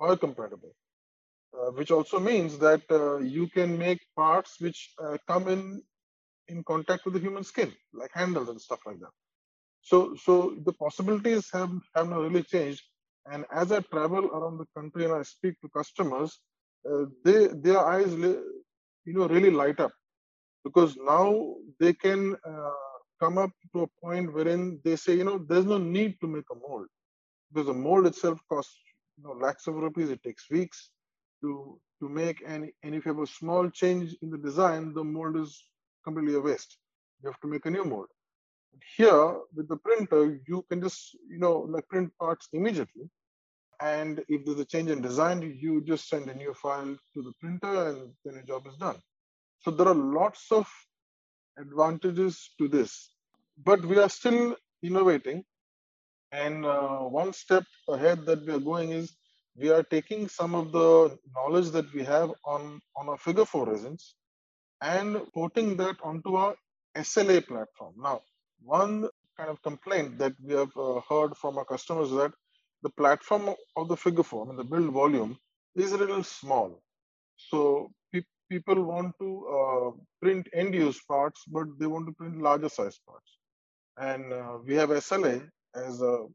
biocompatible, 0.00 0.72
uh, 1.58 1.70
which 1.72 1.90
also 1.90 2.18
means 2.20 2.58
that 2.58 2.82
uh, 2.90 3.18
you 3.18 3.48
can 3.48 3.78
make 3.78 4.00
parts 4.16 4.60
which 4.60 4.94
uh, 5.02 5.16
come 5.28 5.48
in 5.48 5.82
in 6.48 6.64
contact 6.64 7.04
with 7.04 7.14
the 7.14 7.20
human 7.20 7.44
skin, 7.44 7.72
like 7.92 8.10
handles 8.14 8.48
and 8.48 8.60
stuff 8.60 8.80
like 8.86 9.00
that. 9.00 9.14
So, 9.82 10.14
so 10.16 10.56
the 10.64 10.72
possibilities 10.72 11.50
have 11.52 11.72
have 11.94 12.08
not 12.08 12.20
really 12.20 12.42
changed. 12.42 12.82
And 13.32 13.44
as 13.52 13.72
I 13.72 13.80
travel 13.80 14.26
around 14.26 14.58
the 14.58 14.66
country 14.76 15.04
and 15.04 15.14
I 15.14 15.22
speak 15.22 15.54
to 15.62 15.68
customers, 15.70 16.38
uh, 16.90 17.04
they 17.24 17.48
their 17.48 17.80
eyes, 17.80 18.12
you 18.14 19.14
know, 19.14 19.28
really 19.28 19.50
light 19.50 19.80
up 19.80 19.92
because 20.64 20.96
now 20.96 21.54
they 21.80 21.92
can 21.92 22.36
uh, 22.46 22.70
come 23.20 23.38
up 23.38 23.50
to 23.74 23.82
a 23.82 23.88
point 24.04 24.32
wherein 24.32 24.80
they 24.84 24.96
say, 24.96 25.16
you 25.16 25.24
know, 25.24 25.38
there's 25.48 25.66
no 25.66 25.78
need 25.78 26.16
to 26.20 26.26
make 26.28 26.44
a 26.52 26.56
mold 26.68 26.86
because 27.52 27.66
the 27.66 27.74
mold 27.74 28.06
itself 28.06 28.40
costs 28.50 28.76
you 29.18 29.24
know, 29.24 29.34
lakhs 29.34 29.68
of 29.68 29.76
rupees. 29.76 30.10
It 30.10 30.22
takes 30.22 30.50
weeks 30.50 30.90
to 31.42 31.80
to 32.00 32.08
make 32.08 32.42
any 32.46 32.72
and 32.84 32.94
if 32.94 33.06
you 33.06 33.12
have 33.14 33.22
a 33.22 33.26
small 33.26 33.70
change 33.70 34.16
in 34.22 34.30
the 34.30 34.38
design, 34.38 34.94
the 34.94 35.04
mold 35.04 35.36
is 35.36 35.64
completely 36.04 36.36
a 36.36 36.40
waste. 36.40 36.78
You 37.22 37.30
have 37.30 37.40
to 37.40 37.48
make 37.48 37.66
a 37.66 37.70
new 37.70 37.84
mold. 37.84 38.08
Here 38.96 39.38
with 39.54 39.68
the 39.68 39.76
printer, 39.78 40.40
you 40.48 40.64
can 40.70 40.80
just 40.82 41.16
you 41.28 41.38
know 41.38 41.58
like 41.74 41.88
print 41.88 42.12
parts 42.20 42.48
immediately. 42.52 43.10
And 43.80 44.24
if 44.28 44.44
there's 44.44 44.60
a 44.60 44.64
change 44.64 44.90
in 44.90 45.02
design, 45.02 45.42
you 45.42 45.82
just 45.82 46.08
send 46.08 46.28
a 46.30 46.34
new 46.34 46.54
file 46.54 46.96
to 47.14 47.22
the 47.22 47.32
printer 47.40 47.88
and 47.90 48.12
then 48.24 48.34
your 48.34 48.44
job 48.44 48.66
is 48.68 48.76
done. 48.76 49.00
So 49.60 49.70
there 49.70 49.88
are 49.88 49.94
lots 49.94 50.52
of 50.52 50.68
advantages 51.58 52.50
to 52.58 52.68
this, 52.68 53.12
but 53.64 53.84
we 53.84 53.98
are 53.98 54.08
still 54.08 54.56
innovating. 54.82 55.44
And 56.32 56.64
uh, 56.66 56.98
one 56.98 57.32
step 57.32 57.64
ahead 57.88 58.26
that 58.26 58.44
we 58.46 58.52
are 58.52 58.60
going 58.60 58.90
is 58.90 59.16
we 59.56 59.70
are 59.70 59.82
taking 59.82 60.28
some 60.28 60.54
of 60.54 60.72
the 60.72 61.18
knowledge 61.34 61.70
that 61.70 61.92
we 61.92 62.04
have 62.04 62.32
on, 62.44 62.80
on 62.96 63.08
our 63.08 63.18
figure 63.18 63.44
four 63.44 63.66
resins 63.66 64.14
and 64.82 65.20
porting 65.34 65.76
that 65.78 65.96
onto 66.02 66.36
our 66.36 66.54
SLA 66.96 67.46
platform. 67.46 67.94
Now, 67.98 68.22
one 68.62 69.08
kind 69.36 69.50
of 69.50 69.62
complaint 69.62 70.18
that 70.18 70.34
we 70.44 70.54
have 70.54 70.70
uh, 70.76 71.00
heard 71.08 71.36
from 71.36 71.58
our 71.58 71.64
customers 71.64 72.10
is 72.10 72.16
that 72.16 72.32
the 72.82 72.90
platform 72.90 73.54
of 73.76 73.88
the 73.88 73.96
figure 73.96 74.22
four, 74.22 74.44
I 74.44 74.48
mean, 74.48 74.56
the 74.56 74.64
build 74.64 74.92
volume 74.92 75.38
is 75.74 75.92
a 75.92 75.96
little 75.98 76.22
small. 76.22 76.82
So 77.36 77.90
people 78.50 78.82
want 78.82 79.14
to 79.20 79.46
uh, 79.46 79.90
print 80.22 80.48
end 80.54 80.74
use 80.74 81.00
parts, 81.06 81.44
but 81.48 81.66
they 81.78 81.86
want 81.86 82.06
to 82.06 82.12
print 82.12 82.40
larger 82.40 82.68
size 82.68 82.98
parts. 83.06 83.38
And 83.96 84.32
uh, 84.32 84.58
we 84.64 84.74
have 84.76 84.90
SLA 84.90 85.48
as 85.74 86.02
a 86.02 86.26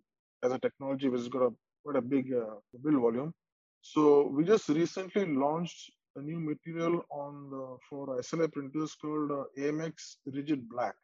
as 0.43 0.51
a 0.51 0.59
technology 0.59 1.09
which 1.09 1.21
has 1.21 1.29
got 1.29 1.43
a 1.43 1.49
quite 1.83 1.95
a 1.97 2.01
big 2.01 2.33
uh, 2.33 2.55
build 2.83 3.01
volume. 3.01 3.33
So 3.81 4.27
we 4.27 4.43
just 4.45 4.69
recently 4.69 5.25
launched 5.25 5.91
a 6.15 6.21
new 6.21 6.39
material 6.39 7.03
on 7.09 7.49
the, 7.49 7.77
for 7.89 8.17
SLA 8.19 8.51
printers 8.51 8.95
called 8.95 9.31
uh, 9.31 9.43
AMX 9.57 10.15
Rigid 10.25 10.69
Black. 10.69 10.95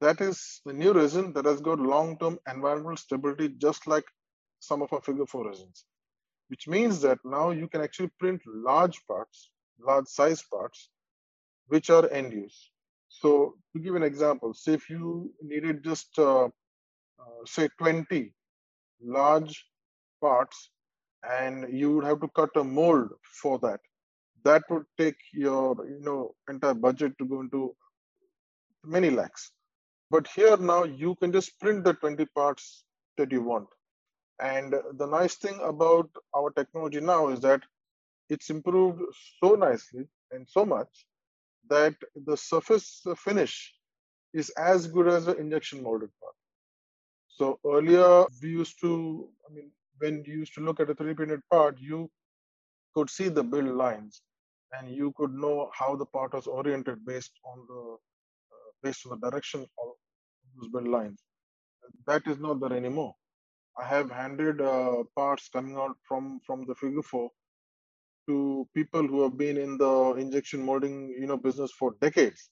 That 0.00 0.20
is 0.20 0.60
the 0.66 0.72
new 0.72 0.92
resin 0.92 1.32
that 1.34 1.46
has 1.46 1.60
got 1.60 1.78
long-term 1.78 2.38
environmental 2.52 2.96
stability, 2.96 3.50
just 3.58 3.86
like 3.86 4.04
some 4.58 4.82
of 4.82 4.92
our 4.92 5.00
figure 5.00 5.26
four 5.26 5.48
resins, 5.48 5.84
which 6.48 6.68
means 6.68 7.00
that 7.02 7.18
now 7.24 7.50
you 7.50 7.68
can 7.68 7.80
actually 7.80 8.10
print 8.18 8.42
large 8.46 9.00
parts 9.06 9.50
large 9.84 10.06
size 10.06 10.42
parts, 10.42 10.88
which 11.68 11.90
are 11.90 12.08
end 12.10 12.32
use. 12.32 12.70
So 13.08 13.54
to 13.74 13.82
give 13.82 13.94
an 13.94 14.02
example, 14.02 14.54
say 14.54 14.74
if 14.74 14.88
you 14.88 15.32
needed 15.42 15.82
just 15.82 16.18
uh, 16.18 16.48
uh, 17.20 17.44
say 17.46 17.68
20 17.78 18.32
large 19.02 19.66
parts 20.20 20.70
and 21.28 21.72
you 21.72 21.94
would 21.94 22.04
have 22.04 22.20
to 22.20 22.28
cut 22.36 22.50
a 22.56 22.64
mold 22.64 23.10
for 23.42 23.58
that, 23.60 23.80
that 24.44 24.62
would 24.70 24.84
take 24.98 25.16
your 25.32 25.76
you 25.86 26.00
know 26.00 26.34
entire 26.48 26.74
budget 26.74 27.12
to 27.18 27.26
go 27.26 27.40
into 27.40 27.74
many 28.84 29.10
lakhs. 29.10 29.52
But 30.10 30.28
here 30.34 30.56
now 30.56 30.84
you 30.84 31.14
can 31.16 31.32
just 31.32 31.58
print 31.60 31.84
the 31.84 31.94
20 31.94 32.24
parts 32.34 32.84
that 33.18 33.30
you 33.32 33.42
want. 33.42 33.68
And 34.40 34.74
the 34.96 35.06
nice 35.06 35.36
thing 35.36 35.60
about 35.62 36.10
our 36.36 36.50
technology 36.50 37.00
now 37.00 37.28
is 37.28 37.40
that 37.40 37.62
it's 38.30 38.50
improved 38.50 39.02
so 39.42 39.54
nicely 39.54 40.06
and 40.32 40.48
so 40.48 40.64
much 40.64 41.06
that 41.68 41.94
the 42.26 42.36
surface 42.36 43.02
finish 43.16 43.74
is 44.32 44.50
as 44.50 44.86
good 44.86 45.08
as 45.08 45.26
the 45.26 45.36
injection 45.36 45.82
molded 45.82 46.10
part. 46.22 46.34
So 47.40 47.58
earlier 47.64 48.26
we 48.42 48.50
used 48.50 48.78
to, 48.82 49.26
I 49.48 49.54
mean, 49.54 49.70
when 49.96 50.22
you 50.26 50.40
used 50.40 50.52
to 50.56 50.60
look 50.60 50.78
at 50.78 50.90
a 50.90 50.94
3D 50.94 51.16
printed 51.16 51.40
part, 51.50 51.78
you 51.80 52.10
could 52.94 53.08
see 53.08 53.28
the 53.30 53.42
build 53.42 53.76
lines 53.76 54.20
and 54.72 54.94
you 54.94 55.14
could 55.16 55.32
know 55.32 55.70
how 55.72 55.96
the 55.96 56.04
part 56.04 56.34
was 56.34 56.46
oriented 56.46 57.06
based 57.06 57.32
on 57.46 57.64
the 57.70 57.82
uh, 57.94 58.68
based 58.82 59.06
on 59.06 59.18
the 59.18 59.30
direction 59.30 59.62
of 59.62 59.88
those 60.54 60.68
build 60.68 60.88
lines. 60.88 61.22
That 62.06 62.26
is 62.26 62.38
not 62.38 62.60
there 62.60 62.74
anymore. 62.74 63.14
I 63.82 63.86
have 63.86 64.10
handed 64.10 64.60
uh, 64.60 65.04
parts 65.16 65.48
coming 65.48 65.76
out 65.76 65.96
from 66.06 66.40
from 66.46 66.66
the 66.66 66.74
figure 66.74 67.06
four 67.14 67.30
to 68.28 68.68
people 68.74 69.06
who 69.06 69.22
have 69.22 69.38
been 69.38 69.56
in 69.56 69.78
the 69.78 69.94
injection 70.26 70.62
molding 70.62 71.00
you 71.18 71.26
know 71.26 71.38
business 71.38 71.72
for 71.78 71.94
decades 72.02 72.50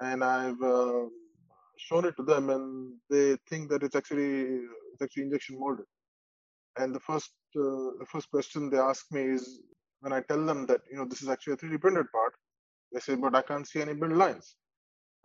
and 0.00 0.22
i've 0.22 0.62
uh, 0.62 1.04
shown 1.88 2.04
it 2.10 2.16
to 2.18 2.24
them 2.32 2.50
and 2.56 2.66
they 3.10 3.26
think 3.50 3.70
that 3.70 3.82
it's 3.86 3.96
actually 4.00 4.30
it's 4.92 5.02
actually 5.06 5.24
injection 5.24 5.58
molded 5.62 5.86
and 6.78 6.94
the 6.96 7.04
first 7.08 7.32
uh, 7.64 7.90
the 8.02 8.08
first 8.12 8.30
question 8.34 8.70
they 8.70 8.82
ask 8.92 9.04
me 9.16 9.22
is 9.38 9.44
when 10.02 10.14
i 10.18 10.22
tell 10.30 10.44
them 10.50 10.60
that 10.70 10.82
you 10.90 10.98
know 10.98 11.06
this 11.12 11.22
is 11.22 11.30
actually 11.34 11.54
a 11.54 11.62
3d 11.62 11.80
printed 11.84 12.08
part 12.16 12.34
they 12.92 13.00
say 13.06 13.16
but 13.26 13.34
i 13.40 13.42
can't 13.50 13.68
see 13.72 13.82
any 13.86 13.94
build 14.02 14.16
lines 14.24 14.48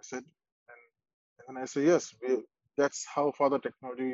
i 0.02 0.04
said 0.12 0.26
and, 0.74 0.84
and 1.48 1.60
i 1.64 1.66
say 1.66 1.84
yes 1.94 2.14
we, 2.22 2.38
that's 2.78 3.06
how 3.16 3.28
far 3.38 3.50
the 3.52 3.60
technology 3.68 4.14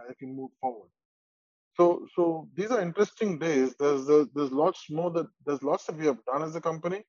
has 0.00 0.16
moved 0.40 0.54
forward 0.60 0.90
So, 1.78 2.06
so 2.14 2.48
these 2.56 2.70
are 2.70 2.80
interesting 2.82 3.38
days. 3.38 3.74
There's 3.80 4.06
there's, 4.06 4.28
there's 4.34 4.52
lots 4.52 4.86
more 4.90 5.10
that 5.12 5.28
there's 5.46 5.62
lots 5.62 5.86
that 5.86 5.96
we 5.96 6.06
have 6.06 6.18
done 6.26 6.42
as 6.42 6.56
a 6.56 6.60
company, 6.60 7.02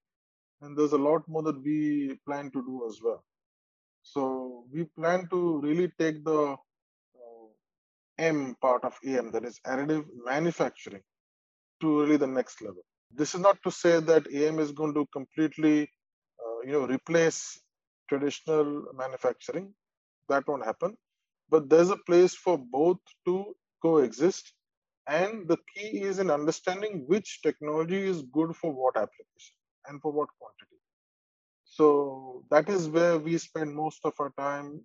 and 0.61 0.77
there's 0.77 0.93
a 0.93 0.97
lot 1.09 1.23
more 1.27 1.43
that 1.43 1.61
we 1.63 2.19
plan 2.27 2.51
to 2.51 2.61
do 2.63 2.87
as 2.89 2.99
well. 3.03 3.23
So 4.05 4.65
we 4.71 4.83
plan 4.97 5.27
to 5.31 5.59
really 5.61 5.91
take 5.99 6.23
the 6.23 6.41
uh, 6.53 7.47
M 8.19 8.55
part 8.61 8.85
of 8.85 8.97
AM, 9.03 9.31
that 9.31 9.43
is 9.45 9.59
additive 9.65 10.05
manufacturing, 10.23 11.01
to 11.81 12.01
really 12.01 12.17
the 12.17 12.27
next 12.27 12.61
level. 12.61 12.83
This 13.11 13.33
is 13.33 13.41
not 13.41 13.57
to 13.63 13.71
say 13.71 13.99
that 13.99 14.27
AM 14.31 14.59
is 14.59 14.71
going 14.71 14.93
to 14.93 15.07
completely, 15.11 15.89
uh, 16.43 16.61
you 16.65 16.73
know, 16.73 16.87
replace 16.87 17.59
traditional 18.07 18.85
manufacturing. 18.95 19.73
That 20.29 20.47
won't 20.47 20.65
happen. 20.65 20.95
But 21.49 21.69
there's 21.69 21.89
a 21.89 21.97
place 21.97 22.35
for 22.35 22.57
both 22.59 22.99
to 23.25 23.55
coexist. 23.81 24.53
And 25.07 25.47
the 25.47 25.57
key 25.73 26.01
is 26.01 26.19
in 26.19 26.29
understanding 26.29 27.05
which 27.07 27.41
technology 27.41 28.07
is 28.07 28.21
good 28.33 28.55
for 28.55 28.71
what 28.71 28.97
application 28.97 29.55
and 29.87 30.01
for 30.01 30.11
what 30.11 30.29
quantity. 30.39 30.77
So 31.77 32.43
that 32.51 32.69
is 32.69 32.87
where 32.87 33.17
we 33.19 33.37
spend 33.37 33.75
most 33.75 33.99
of 34.05 34.13
our 34.19 34.31
time 34.39 34.81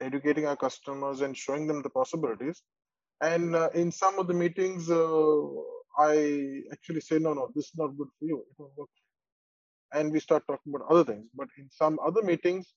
educating 0.00 0.46
our 0.46 0.56
customers 0.56 1.20
and 1.22 1.36
showing 1.36 1.66
them 1.66 1.82
the 1.82 1.90
possibilities. 1.90 2.62
And 3.22 3.56
uh, 3.56 3.70
in 3.74 3.92
some 3.92 4.18
of 4.18 4.28
the 4.28 4.34
meetings, 4.34 4.90
uh, 4.90 5.40
I 5.98 6.62
actually 6.72 7.00
say, 7.02 7.18
no, 7.18 7.34
no, 7.34 7.50
this 7.54 7.66
is 7.66 7.72
not 7.78 7.96
good 7.98 8.08
for 8.18 8.26
you. 8.26 8.38
It 8.40 8.54
won't 8.58 8.72
work. 8.76 8.90
And 9.92 10.12
we 10.12 10.20
start 10.20 10.44
talking 10.46 10.74
about 10.74 10.90
other 10.90 11.04
things. 11.04 11.26
But 11.34 11.48
in 11.58 11.68
some 11.70 11.98
other 12.04 12.22
meetings, 12.22 12.74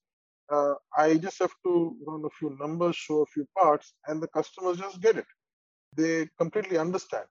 uh, 0.52 0.76
I 0.98 1.16
just 1.18 1.40
have 1.40 1.54
to 1.66 1.98
run 2.08 2.24
a 2.26 2.30
few 2.40 2.58
numbers, 2.60 2.96
show 2.96 3.22
a 3.22 3.26
few 3.28 3.48
parts, 3.58 3.94
and 4.08 4.22
the 4.22 4.28
customers 4.30 4.78
just 4.78 5.02
get 5.02 5.18
it. 5.18 5.26
They 5.98 6.30
completely 6.40 6.78
understand. 6.78 7.26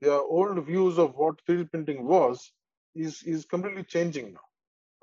Their 0.00 0.20
old 0.20 0.64
views 0.66 0.98
of 0.98 1.14
what 1.16 1.36
3D 1.46 1.64
printing 1.70 2.06
was 2.06 2.52
is, 2.96 3.22
is 3.24 3.44
completely 3.46 3.84
changing 3.84 4.34
now. 4.34 4.47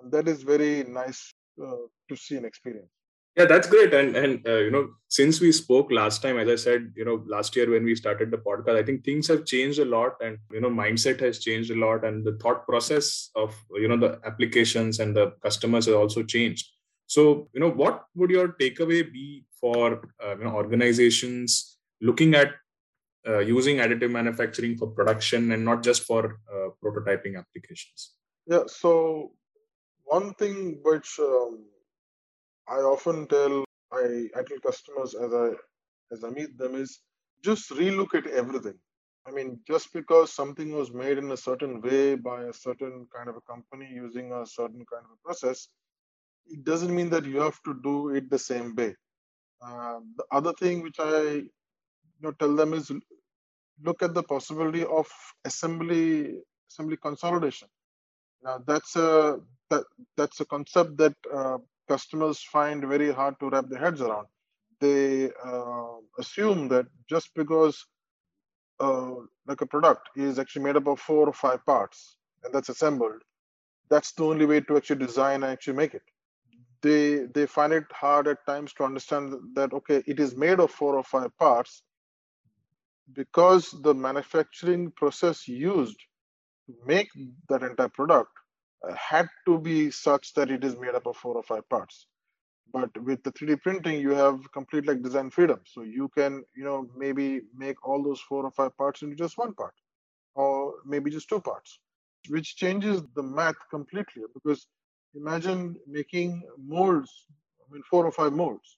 And 0.02 0.12
that 0.12 0.28
is 0.28 0.44
very 0.44 0.84
nice 0.84 1.34
uh, 1.62 1.88
to 2.10 2.16
see 2.16 2.36
and 2.36 2.46
experience. 2.46 2.90
Yeah 3.36 3.46
that's 3.46 3.68
great. 3.68 3.94
And 3.94 4.16
and 4.16 4.48
uh, 4.48 4.60
you 4.66 4.72
know 4.72 4.90
since 5.10 5.42
we 5.42 5.52
spoke 5.52 5.92
last 5.92 6.22
time 6.22 6.38
as 6.40 6.50
i 6.50 6.56
said 6.56 6.92
you 6.96 7.06
know 7.06 7.24
last 7.28 7.56
year 7.56 7.70
when 7.70 7.84
we 7.84 7.96
started 7.96 8.32
the 8.32 8.38
podcast 8.38 8.78
i 8.82 8.84
think 8.84 9.04
things 9.04 9.28
have 9.28 9.46
changed 9.46 9.80
a 9.80 9.86
lot 9.86 10.14
and 10.22 10.38
you 10.52 10.62
know 10.62 10.70
mindset 10.70 11.20
has 11.20 11.40
changed 11.40 11.72
a 11.72 11.80
lot 11.86 12.06
and 12.06 12.26
the 12.26 12.38
thought 12.42 12.66
process 12.66 13.30
of 13.36 13.54
you 13.74 13.88
know 13.90 13.98
the 13.98 14.20
applications 14.26 15.00
and 15.00 15.16
the 15.16 15.32
customers 15.44 15.86
has 15.86 15.96
also 15.96 16.24
changed. 16.24 16.66
So 17.08 17.50
you 17.54 17.60
know 17.60 17.70
what 17.70 18.06
would 18.16 18.32
your 18.32 18.50
takeaway 18.62 19.02
be 19.12 19.46
for 19.60 20.02
uh, 20.24 20.38
you 20.38 20.46
know 20.46 20.56
organizations 20.64 21.78
looking 22.02 22.36
at 22.36 22.54
uh, 23.28 23.40
using 23.40 23.78
additive 23.78 24.12
manufacturing 24.12 24.78
for 24.78 24.88
production 24.88 25.52
and 25.52 25.66
not 25.66 25.84
just 25.84 26.04
for 26.04 26.40
uh, 26.54 26.70
prototyping 26.84 27.38
applications? 27.38 28.12
Yeah 28.48 28.64
so 28.68 29.34
one 30.06 30.34
thing 30.36 30.80
which 30.84 31.20
um 31.20 31.66
I 32.68 32.78
often 32.78 33.28
tell 33.28 33.64
I, 33.92 34.30
I 34.38 34.44
tell 34.44 34.60
customers 34.66 35.16
as 35.16 35.34
I 35.34 35.50
as 36.12 36.24
I 36.24 36.30
meet 36.30 36.58
them 36.58 36.76
is 36.76 37.00
just 37.44 37.70
relook 37.72 38.16
at 38.16 38.28
everything. 38.28 38.80
I 39.28 39.32
mean, 39.32 39.60
just 39.68 39.92
because 39.94 40.34
something 40.34 40.72
was 40.72 40.92
made 40.92 41.18
in 41.18 41.32
a 41.32 41.38
certain 41.38 41.82
way 41.82 42.16
by 42.16 42.44
a 42.44 42.54
certain 42.54 43.08
kind 43.16 43.30
of 43.30 43.36
a 43.38 43.42
company 43.42 43.90
using 43.92 44.32
a 44.32 44.46
certain 44.46 44.86
kind 44.92 45.04
of 45.06 45.12
a 45.12 45.22
process, 45.26 45.68
it 46.48 46.64
doesn't 46.64 46.96
mean 46.96 47.10
that 47.12 47.26
you 47.26 47.42
have 47.42 47.62
to 47.64 47.74
do 47.84 48.10
it 48.10 48.30
the 48.30 48.40
same 48.40 48.76
way. 48.76 48.96
Uh, 49.62 50.00
the 50.18 50.26
other 50.32 50.54
thing 50.54 50.82
which 50.84 51.00
I 51.00 51.22
you 51.22 51.50
know 52.22 52.32
tell 52.34 52.56
them 52.56 52.74
is 52.74 52.92
look 53.84 54.04
at 54.04 54.14
the 54.14 54.24
possibility 54.24 54.84
of 54.86 55.08
assembly 55.46 56.40
assembly 56.70 56.98
consolidation. 56.98 57.68
Now 58.44 58.60
that's 58.66 58.96
a 58.96 59.40
that 59.70 59.84
that's 60.18 60.40
a 60.40 60.46
concept 60.46 60.98
that 60.98 61.16
uh, 61.34 61.58
customers 61.88 62.42
find 62.42 62.86
very 62.86 63.12
hard 63.12 63.40
to 63.40 63.50
wrap 63.50 63.68
their 63.70 63.80
heads 63.80 64.02
around. 64.02 64.28
They 64.80 65.32
uh, 65.44 65.98
assume 66.20 66.68
that 66.70 66.86
just 67.10 67.34
because 67.36 67.86
uh, 68.80 69.16
like 69.48 69.62
a 69.62 69.66
product 69.66 70.10
is 70.16 70.38
actually 70.40 70.64
made 70.64 70.76
up 70.76 70.88
of 70.88 71.00
four 71.00 71.28
or 71.28 71.34
five 71.34 71.66
parts 71.66 72.18
and 72.44 72.54
that's 72.54 72.70
assembled, 72.70 73.22
that's 73.90 74.12
the 74.14 74.26
only 74.26 74.46
way 74.46 74.62
to 74.62 74.78
actually 74.78 75.06
design 75.06 75.44
and 75.44 75.52
actually 75.52 75.78
make 75.78 75.94
it. 75.94 76.04
They 76.82 77.26
they 77.34 77.46
find 77.46 77.74
it 77.74 77.86
hard 77.92 78.28
at 78.28 78.46
times 78.46 78.74
to 78.74 78.84
understand 78.84 79.34
that 79.56 79.74
okay, 79.74 80.04
it 80.06 80.20
is 80.20 80.36
made 80.36 80.60
of 80.60 80.72
four 80.72 80.96
or 80.96 81.04
five 81.04 81.36
parts 81.38 81.84
because 83.14 83.72
the 83.82 83.94
manufacturing 83.94 84.92
process 84.92 85.48
used 85.48 86.00
to 86.68 86.74
make 86.86 87.10
that 87.50 87.64
entire 87.64 87.90
product 87.90 88.32
had 88.94 89.28
to 89.46 89.60
be 89.60 89.92
such 89.92 90.34
that 90.34 90.52
it 90.52 90.64
is 90.64 90.78
made 90.78 90.96
up 90.96 91.06
of 91.08 91.18
four 91.18 91.36
or 91.36 91.44
five 91.44 91.68
parts. 91.70 92.08
But 92.72 92.90
with 93.02 93.24
the 93.24 93.32
3d 93.32 93.62
printing 93.62 94.00
you 94.02 94.12
have 94.12 94.52
complete 94.52 94.88
like 94.88 95.02
design 95.02 95.30
freedom. 95.30 95.62
So 95.66 95.84
you 95.84 96.10
can 96.18 96.44
you 96.56 96.64
know 96.64 96.90
maybe 96.96 97.42
make 97.56 97.88
all 97.88 98.04
those 98.04 98.22
four 98.22 98.44
or 98.44 98.52
five 98.52 98.76
parts 98.78 99.02
into 99.02 99.16
just 99.16 99.38
one 99.38 99.54
part 99.54 99.74
or 100.36 100.76
maybe 100.86 101.10
just 101.10 101.30
two 101.30 101.40
parts 101.40 101.80
which 102.28 102.56
changes 102.56 103.04
the 103.16 103.24
math 103.24 103.56
completely. 103.70 104.24
Because 104.34 104.68
imagine 105.16 105.76
making 105.88 106.44
molds 106.58 107.12
i 107.62 107.74
mean 107.74 107.84
four 107.90 108.06
or 108.06 108.12
five 108.12 108.34
molds 108.34 108.78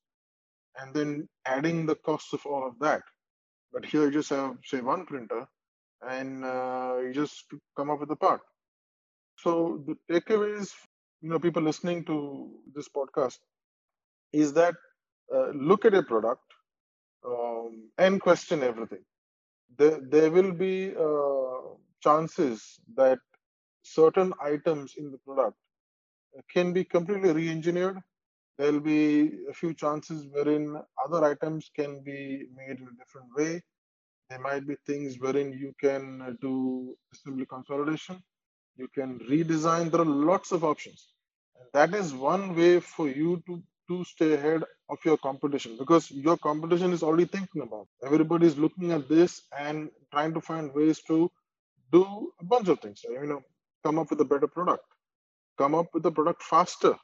and 0.79 0.93
then 0.93 1.27
adding 1.45 1.85
the 1.85 1.95
cost 1.95 2.33
of 2.33 2.45
all 2.45 2.67
of 2.67 2.77
that. 2.79 3.01
But 3.73 3.85
here 3.85 4.05
you 4.05 4.11
just 4.11 4.29
have 4.29 4.57
say 4.63 4.81
one 4.81 5.05
printer 5.05 5.47
and 6.07 6.45
uh, 6.45 6.97
you 7.03 7.13
just 7.13 7.45
come 7.75 7.89
up 7.89 7.99
with 7.99 8.11
a 8.11 8.15
part 8.15 8.41
so 9.37 9.83
the 9.87 9.95
takeaways, 10.11 10.71
you 11.21 11.29
know, 11.29 11.39
people 11.39 11.61
listening 11.63 12.03
to 12.05 12.51
this 12.73 12.89
podcast 12.89 13.37
is 14.33 14.53
that 14.53 14.75
uh, 15.33 15.49
look 15.49 15.85
at 15.85 15.93
a 15.93 16.03
product 16.03 16.43
um, 17.25 17.89
and 17.97 18.21
question 18.21 18.63
everything. 18.63 19.03
There, 19.77 19.99
there 20.01 20.31
will 20.31 20.53
be 20.53 20.93
uh, 20.95 21.75
chances 22.01 22.79
that 22.95 23.19
certain 23.83 24.33
items 24.41 24.95
in 24.97 25.11
the 25.11 25.17
product 25.19 25.57
can 26.53 26.73
be 26.73 26.83
completely 26.83 27.31
re-engineered. 27.31 27.99
There 28.57 28.71
will 28.71 28.79
be 28.79 29.31
a 29.49 29.53
few 29.53 29.73
chances 29.73 30.27
wherein 30.31 30.77
other 31.05 31.23
items 31.25 31.69
can 31.75 32.01
be 32.03 32.45
made 32.55 32.79
in 32.79 32.87
a 32.87 32.97
different 32.97 33.27
way. 33.35 33.61
There 34.29 34.39
might 34.39 34.67
be 34.67 34.75
things 34.85 35.17
wherein 35.19 35.53
you 35.53 35.73
can 35.79 36.37
do 36.41 36.95
assembly 37.13 37.45
consolidation 37.45 38.21
you 38.77 38.87
can 38.95 39.19
redesign. 39.31 39.91
There 39.91 40.01
are 40.01 40.05
lots 40.05 40.51
of 40.51 40.63
options. 40.63 41.07
And 41.59 41.67
that 41.73 41.97
is 41.99 42.13
one 42.13 42.55
way 42.55 42.79
for 42.79 43.09
you 43.09 43.43
to 43.47 43.63
to 43.89 44.03
stay 44.05 44.33
ahead 44.33 44.63
of 44.89 44.99
your 45.05 45.17
competition 45.17 45.77
because 45.79 46.11
your 46.11 46.37
competition 46.37 46.93
is 46.93 47.03
already 47.03 47.25
thinking 47.25 47.61
about 47.63 47.87
everybody 48.05 48.47
is 48.47 48.57
looking 48.57 48.91
at 48.93 49.09
this 49.09 49.41
and 49.57 49.89
trying 50.11 50.33
to 50.33 50.41
find 50.41 50.73
ways 50.73 51.01
to 51.07 51.31
do 51.91 52.31
a 52.41 52.45
bunch 52.45 52.69
of 52.69 52.79
things. 52.81 53.01
You 53.03 53.27
know 53.27 53.41
come 53.85 53.99
up 53.99 54.09
with 54.11 54.21
a 54.21 54.25
better 54.25 54.47
product. 54.47 54.85
Come 55.57 55.75
up 55.75 55.87
with 55.93 56.05
a 56.07 56.11
product 56.11 56.43
faster 56.43 56.95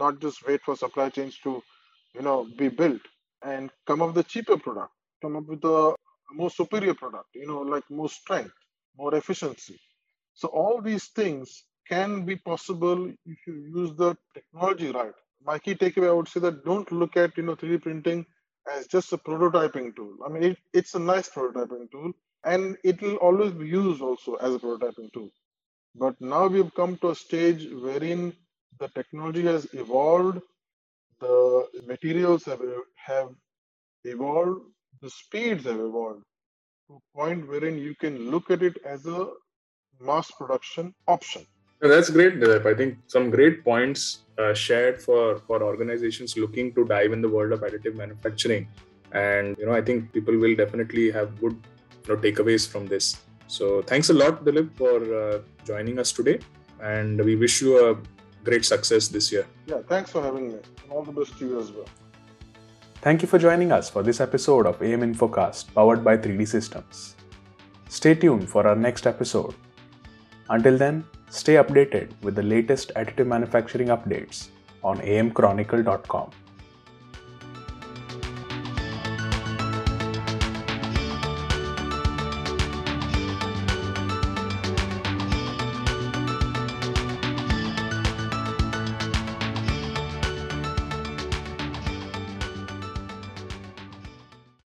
not 0.00 0.20
just 0.20 0.46
wait 0.46 0.62
for 0.62 0.76
supply 0.76 1.10
chains 1.10 1.38
to 1.44 1.62
you 2.14 2.22
know 2.22 2.48
be 2.58 2.68
built 2.68 3.02
and 3.44 3.70
come 3.86 4.02
up 4.02 4.08
with 4.14 4.26
a 4.26 4.28
cheaper 4.28 4.58
product. 4.58 4.92
Come 5.22 5.36
up 5.36 5.46
with 5.48 5.64
a 5.64 5.94
more 6.32 6.50
superior 6.50 6.94
product 6.94 7.28
you 7.34 7.46
know 7.46 7.60
like 7.62 7.84
more 7.90 8.08
strength 8.10 8.54
more 8.98 9.14
efficiency 9.14 9.80
so 10.36 10.48
all 10.50 10.82
these 10.82 11.06
things 11.06 11.64
can 11.88 12.26
be 12.26 12.36
possible 12.36 13.08
if 13.26 13.38
you 13.48 13.54
use 13.76 13.92
the 13.96 14.16
technology 14.34 14.92
right. 14.92 15.14
My 15.44 15.58
key 15.60 15.76
takeaway, 15.76 16.10
I 16.10 16.14
would 16.14 16.28
say 16.28 16.40
that 16.40 16.64
don't 16.66 16.92
look 16.92 17.16
at 17.18 17.36
you 17.38 17.44
know 17.44 17.56
3D 17.56 17.82
printing 17.82 18.26
as 18.74 18.88
just 18.88 19.12
a 19.14 19.18
prototyping 19.18 19.96
tool. 19.96 20.16
I 20.26 20.30
mean, 20.30 20.44
it, 20.44 20.58
it's 20.74 20.94
a 20.96 21.00
nice 21.00 21.30
prototyping 21.30 21.90
tool, 21.92 22.12
and 22.44 22.78
it 22.84 23.02
will 23.02 23.16
always 23.16 23.52
be 23.52 23.68
used 23.68 24.02
also 24.02 24.36
as 24.36 24.56
a 24.56 24.60
prototyping 24.60 25.12
tool. 25.14 25.30
But 25.96 26.20
now 26.20 26.48
we've 26.48 26.74
come 26.74 26.98
to 26.98 27.10
a 27.10 27.16
stage 27.16 27.68
wherein 27.72 28.34
the 28.80 28.88
technology 28.88 29.44
has 29.44 29.68
evolved, 29.74 30.42
the 31.20 31.66
materials 31.86 32.44
have, 32.46 32.62
have 32.96 33.30
evolved, 34.04 34.62
the 35.02 35.10
speeds 35.10 35.64
have 35.64 35.80
evolved 35.80 36.24
to 36.88 36.96
a 36.96 37.18
point 37.18 37.48
wherein 37.48 37.78
you 37.78 37.94
can 37.96 38.30
look 38.30 38.50
at 38.50 38.62
it 38.62 38.78
as 38.84 39.06
a 39.06 39.28
mass 40.00 40.30
production 40.30 40.94
option. 41.06 41.46
That's 41.80 42.10
great, 42.10 42.40
Dilip. 42.40 42.64
I 42.66 42.74
think 42.74 42.98
some 43.06 43.30
great 43.30 43.62
points 43.62 44.24
uh, 44.38 44.54
shared 44.54 45.00
for, 45.00 45.38
for 45.46 45.62
organizations 45.62 46.36
looking 46.36 46.72
to 46.74 46.86
dive 46.86 47.12
in 47.12 47.20
the 47.20 47.28
world 47.28 47.52
of 47.52 47.60
additive 47.60 47.96
manufacturing. 47.96 48.68
And, 49.12 49.56
you 49.58 49.66
know, 49.66 49.72
I 49.72 49.82
think 49.82 50.12
people 50.12 50.36
will 50.36 50.56
definitely 50.56 51.10
have 51.10 51.38
good 51.40 51.56
you 52.06 52.14
know, 52.14 52.20
takeaways 52.20 52.68
from 52.68 52.86
this. 52.86 53.18
So 53.46 53.82
thanks 53.82 54.10
a 54.10 54.14
lot, 54.14 54.44
Dilip, 54.44 54.76
for 54.76 54.96
uh, 55.14 55.38
joining 55.64 55.98
us 55.98 56.12
today. 56.12 56.40
And 56.82 57.22
we 57.22 57.36
wish 57.36 57.60
you 57.60 57.90
a 57.90 57.96
great 58.42 58.64
success 58.64 59.08
this 59.08 59.30
year. 59.30 59.46
Yeah, 59.66 59.80
thanks 59.88 60.10
for 60.10 60.22
having 60.22 60.48
me. 60.48 60.54
And 60.82 60.92
all 60.92 61.02
the 61.02 61.12
best 61.12 61.38
to 61.38 61.46
you 61.46 61.60
as 61.60 61.70
well. 61.70 61.86
Thank 63.02 63.22
you 63.22 63.28
for 63.28 63.38
joining 63.38 63.70
us 63.70 63.88
for 63.88 64.02
this 64.02 64.20
episode 64.20 64.66
of 64.66 64.82
AM 64.82 65.02
Infocast 65.02 65.72
powered 65.74 66.02
by 66.02 66.16
3D 66.16 66.48
Systems. 66.48 67.14
Stay 67.88 68.14
tuned 68.14 68.48
for 68.48 68.66
our 68.66 68.74
next 68.74 69.06
episode. 69.06 69.54
Until 70.48 70.78
then, 70.78 71.04
stay 71.28 71.54
updated 71.54 72.10
with 72.22 72.34
the 72.36 72.42
latest 72.42 72.92
additive 72.94 73.26
manufacturing 73.26 73.88
updates 73.88 74.48
on 74.84 74.98
amchronicle.com. 74.98 76.30